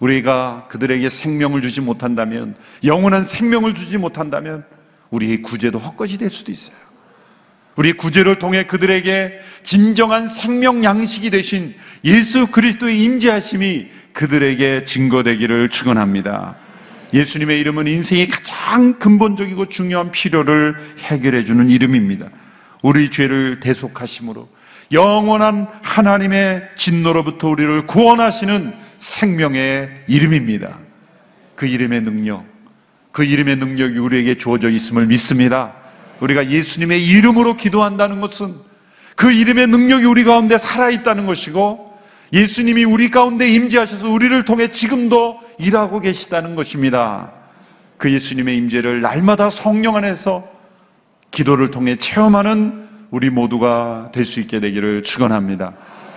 우리가 0.00 0.66
그들에게 0.68 1.08
생명을 1.10 1.62
주지 1.62 1.80
못한다면, 1.80 2.54
영원한 2.84 3.24
생명을 3.24 3.74
주지 3.74 3.98
못한다면, 3.98 4.64
우리의 5.10 5.42
구제도 5.42 5.78
헛것이 5.78 6.18
될 6.18 6.30
수도 6.30 6.52
있어요. 6.52 6.76
우리 7.76 7.92
구제를 7.92 8.38
통해 8.38 8.66
그들에게 8.66 9.40
진정한 9.62 10.28
생명 10.28 10.84
양식이 10.84 11.30
되신 11.30 11.74
예수 12.04 12.48
그리스도의 12.48 13.04
임재하심이 13.04 13.88
그들에게 14.14 14.84
증거되기를 14.84 15.68
축원합니다. 15.68 16.56
예수님의 17.12 17.58
이름은 17.60 17.86
인생의 17.86 18.28
가장 18.28 18.98
근본적이고 18.98 19.68
중요한 19.68 20.10
필요를 20.10 20.76
해결해 20.98 21.44
주는 21.44 21.70
이름입니다. 21.70 22.28
우리 22.82 23.10
죄를 23.10 23.60
대속하심으로 23.60 24.48
영원한 24.92 25.66
하나님의 25.82 26.70
진노로부터 26.76 27.48
우리를 27.48 27.86
구원하시는 27.86 28.72
생명의 28.98 29.88
이름입니다. 30.06 30.78
그 31.56 31.66
이름의 31.66 32.02
능력, 32.02 32.44
그 33.12 33.24
이름의 33.24 33.56
능력이 33.56 33.98
우리에게 33.98 34.38
주어져 34.38 34.70
있음을 34.70 35.06
믿습니다. 35.06 35.74
우리가 36.20 36.48
예수님의 36.50 37.04
이름으로 37.04 37.56
기도한다는 37.56 38.20
것은 38.20 38.54
그 39.16 39.32
이름의 39.32 39.66
능력이 39.68 40.04
우리 40.04 40.24
가운데 40.24 40.58
살아있다는 40.58 41.26
것이고 41.26 41.88
예수님이 42.32 42.84
우리 42.84 43.10
가운데 43.10 43.48
임재하셔서 43.48 44.08
우리를 44.08 44.44
통해 44.44 44.70
지금도 44.70 45.40
일하고 45.58 46.00
계시다는 46.00 46.54
것입니다. 46.54 47.32
그 47.96 48.12
예수님의 48.12 48.56
임재를 48.56 49.00
날마다 49.02 49.50
성령 49.50 49.96
안에서 49.96 50.48
기도를 51.30 51.70
통해 51.70 51.96
체험하는 51.96 52.88
우리 53.10 53.30
모두가 53.30 54.10
될 54.12 54.24
수 54.24 54.40
있게 54.40 54.60
되기를 54.60 55.02
축원합니다. 55.02 55.74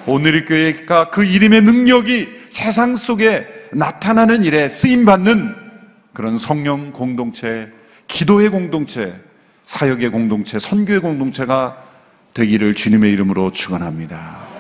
오늘의 0.08 0.46
교회가 0.46 1.10
그 1.10 1.24
이름의 1.24 1.62
능력이 1.62 2.28
세상 2.52 2.96
속에 2.96 3.48
나타나는 3.74 4.44
일에 4.44 4.70
쓰임 4.70 5.06
받는 5.06 5.56
그런 6.14 6.38
성령 6.40 6.92
공동체, 6.92 7.70
기도의 8.08 8.50
공동체, 8.50 9.16
사역의 9.64 10.10
공동체, 10.10 10.60
선교의 10.60 11.00
공동체가 11.00 11.78
되기를 12.34 12.76
주님의 12.76 13.12
이름으로 13.14 13.52
축원합니다. 13.52 14.51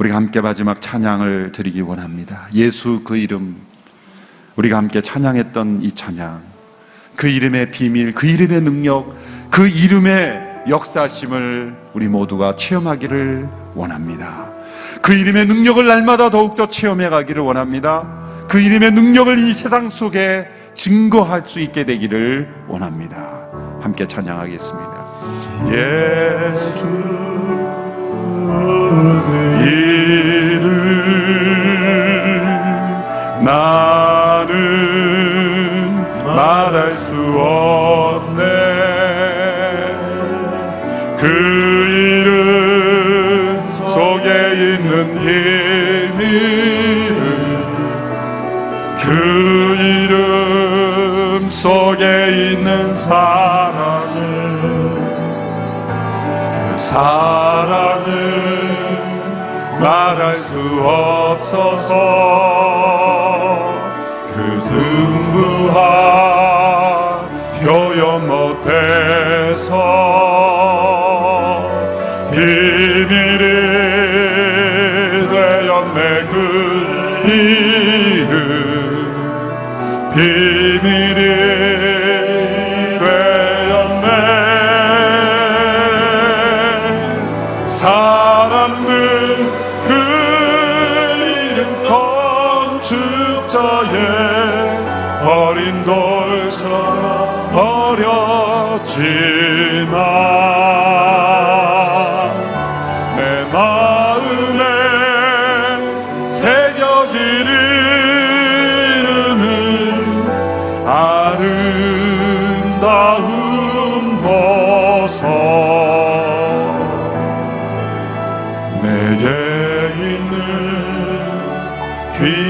우리가 0.00 0.16
함께 0.16 0.40
마지막 0.40 0.80
찬양을 0.80 1.52
드리기 1.52 1.82
원합니다. 1.82 2.48
예수 2.54 3.02
그 3.04 3.18
이름 3.18 3.56
우리가 4.56 4.78
함께 4.78 5.02
찬양했던 5.02 5.80
이 5.82 5.94
찬양 5.94 6.40
그 7.16 7.28
이름의 7.28 7.70
비밀, 7.70 8.14
그 8.14 8.26
이름의 8.26 8.62
능력, 8.62 9.14
그 9.50 9.68
이름의 9.68 10.64
역사심을 10.70 11.74
우리 11.92 12.08
모두가 12.08 12.56
체험하기를 12.56 13.46
원합니다. 13.74 14.50
그 15.02 15.12
이름의 15.12 15.46
능력을 15.46 15.86
날마다 15.86 16.30
더욱더 16.30 16.70
체험해 16.70 17.10
가기를 17.10 17.42
원합니다. 17.42 18.46
그 18.48 18.58
이름의 18.58 18.92
능력을 18.92 19.38
이 19.38 19.54
세상 19.54 19.90
속에 19.90 20.46
증거할 20.76 21.42
수 21.46 21.60
있게 21.60 21.84
되기를 21.84 22.48
원합니다. 22.68 23.48
함께 23.82 24.06
찬양하겠습니다. 24.06 25.10
예수 25.72 27.39
나는 33.50 34.50
말할 36.24 36.92
수 36.92 37.10
없네. 37.38 38.42
그 41.18 41.26
이름 41.98 42.28
속에 43.94 44.28
있는 44.52 44.90
힘이를 45.20 46.38
그 49.02 49.08
이름 49.80 51.48
속에 51.50 52.04
있는 52.52 52.94
사랑을 52.94 54.18
그사 56.74 57.39
없어서 60.86 61.92
그 64.34 64.36
승부하 64.68 65.78
표현 67.62 68.26
못해 68.26 69.09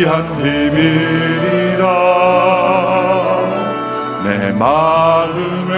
귀한 0.00 0.24
비밀이라 0.38 1.84
내 4.24 4.50
마음에 4.52 5.74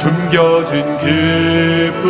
숨겨진 0.00 0.98
기쁨 0.98 2.06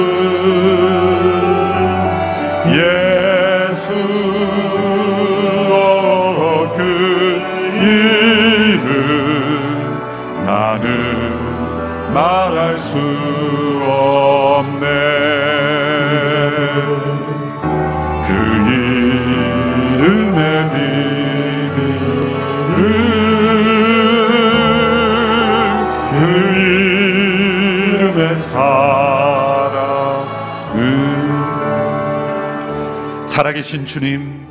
살아계신 33.66 33.86
주님 33.86 34.46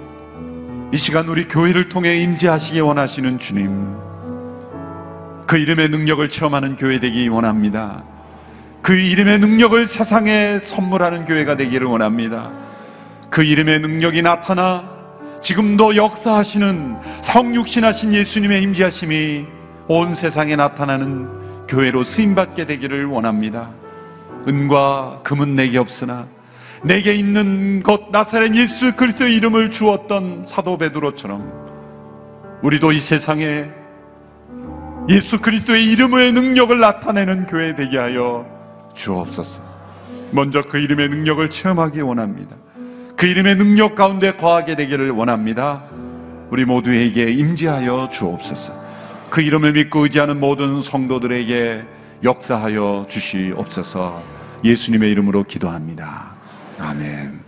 이 0.93 0.97
시간 0.97 1.27
우리 1.27 1.47
교회를 1.47 1.89
통해 1.89 2.17
임재하시기 2.17 2.79
원하시는 2.79 3.39
주님 3.39 3.95
그 5.47 5.57
이름의 5.57 5.89
능력을 5.89 6.27
체험하는 6.29 6.75
교회 6.75 6.99
되기 6.99 7.27
원합니다. 7.27 8.03
그 8.81 8.93
이름의 8.93 9.39
능력을 9.39 9.87
세상에 9.87 10.59
선물하는 10.59 11.25
교회가 11.25 11.55
되기를 11.55 11.87
원합니다. 11.87 12.51
그 13.29 13.43
이름의 13.43 13.79
능력이 13.79 14.21
나타나 14.21 14.83
지금도 15.41 15.95
역사하시는 15.95 16.95
성육신하신 17.23 18.13
예수님의 18.13 18.63
임재하심이 18.63 19.45
온 19.87 20.15
세상에 20.15 20.55
나타나는 20.55 21.67
교회로 21.67 22.03
쓰임받게 22.03 22.65
되기를 22.65 23.05
원합니다. 23.05 23.69
은과 24.47 25.21
금은 25.23 25.55
내게 25.55 25.77
없으나 25.77 26.34
내게 26.83 27.13
있는 27.13 27.81
것 27.83 28.11
나사렛 28.11 28.55
예수 28.55 28.95
그리스도의 28.95 29.35
이름을 29.35 29.71
주었던 29.71 30.45
사도 30.45 30.77
베드로처럼 30.77 31.65
우리도 32.63 32.91
이 32.91 32.99
세상에 32.99 33.65
예수 35.09 35.39
그리스도의 35.39 35.85
이름의 35.91 36.33
능력을 36.33 36.79
나타내는 36.79 37.45
교회 37.45 37.75
되게 37.75 37.97
하여 37.97 38.45
주옵소서. 38.95 39.63
먼저 40.31 40.63
그 40.63 40.79
이름의 40.79 41.09
능력을 41.09 41.47
체험하기 41.49 42.01
원합니다. 42.01 42.55
그 43.15 43.27
이름의 43.27 43.57
능력 43.57 43.95
가운데 43.95 44.33
거하게 44.33 44.75
되기를 44.75 45.11
원합니다. 45.11 45.83
우리 46.49 46.65
모두에게 46.65 47.31
임재하여 47.31 48.09
주옵소서. 48.11 48.85
그 49.29 49.41
이름을 49.41 49.73
믿고 49.73 50.03
의지하는 50.03 50.39
모든 50.39 50.81
성도들에게 50.81 51.83
역사하여 52.23 53.07
주시옵소서. 53.09 54.23
예수님의 54.63 55.11
이름으로 55.11 55.43
기도합니다. 55.43 56.34
아멘. 56.77 57.43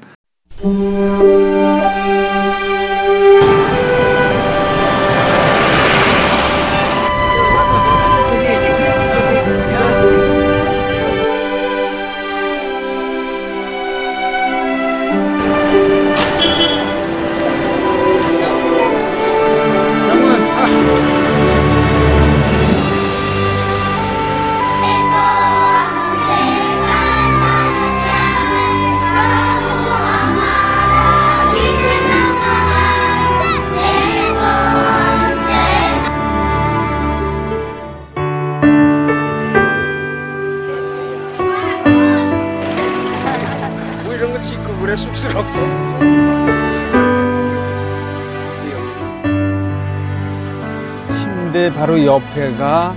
바로 51.78 52.04
옆에가 52.04 52.96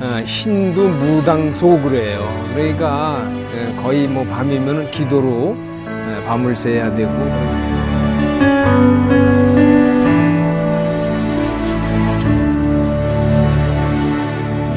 어, 0.00 0.22
힌두 0.24 0.88
무당 0.88 1.52
소그래요. 1.52 2.26
그러니까 2.54 3.18
어, 3.22 3.82
거의 3.82 4.08
뭐 4.08 4.24
밤이면 4.24 4.90
기도로 4.90 5.54
어, 5.86 6.24
밤을 6.26 6.56
새야 6.56 6.94
되고 6.94 7.12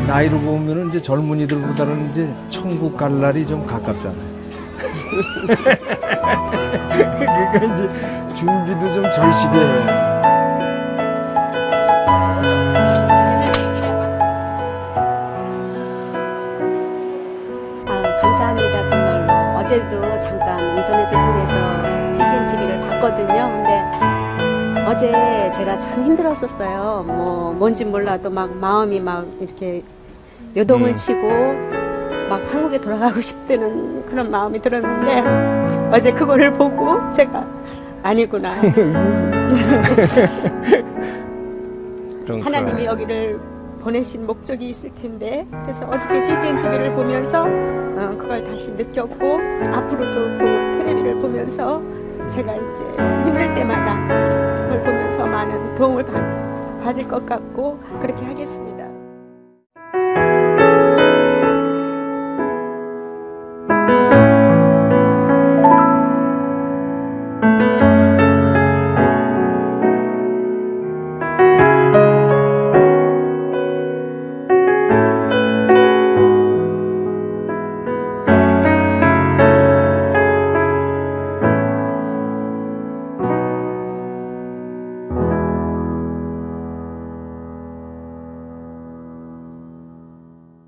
나이로 0.07 0.39
보면은 0.41 0.89
이제 0.89 1.01
젊은이들보다는 1.01 2.11
이제 2.11 2.29
천국 2.49 2.97
갈 2.97 3.17
날이 3.17 3.47
좀 3.47 3.65
가깝잖아요. 3.65 4.37
그러니까 7.17 7.73
이제 7.73 7.89
준비도 8.33 8.93
좀 8.93 9.03
절실해. 9.11 9.57
아, 9.89 10.06
어제 24.87 25.51
제가 25.53 25.77
참 25.77 26.01
힘들었었어요. 26.03 27.03
뭐 27.05 27.51
뭔지 27.51 27.83
몰라도 27.83 28.29
막 28.29 28.55
마음이 28.55 29.01
막 29.01 29.27
이렇게 29.41 29.83
요동을 30.55 30.91
음. 30.91 30.95
치고 30.95 31.27
막 32.29 32.41
한국에 32.53 32.79
돌아가고 32.79 33.19
싶다는 33.21 34.05
그런 34.05 34.31
마음이 34.31 34.61
들었는데 34.61 35.89
어제 35.91 36.13
그거를 36.13 36.53
보고 36.53 37.11
제가 37.11 37.45
아니구나. 38.01 38.53
하나님이 42.41 42.85
거. 42.85 42.91
여기를 42.91 43.37
보내신 43.81 44.25
목적이 44.25 44.69
있을 44.69 44.89
텐데 44.95 45.45
그래서 45.63 45.85
어저께 45.85 46.21
CGN 46.21 46.61
TV를 46.61 46.93
보면서 46.93 47.43
어, 47.45 48.15
그걸 48.17 48.41
다시 48.45 48.71
느꼈고 48.71 49.39
앞으로도 49.69 50.37
그 50.37 50.77
텔레비를 50.77 51.19
보면서 51.19 51.81
제가 52.27 52.55
이제 52.55 52.83
힘들 53.23 53.53
때마다 53.53 53.95
그걸 54.55 54.81
보면서 54.81 55.25
많은 55.25 55.75
도움을 55.75 56.05
받, 56.05 56.79
받을 56.83 57.07
것 57.07 57.25
같고 57.25 57.79
그렇게 58.01 58.25
하겠습니다. 58.25 58.86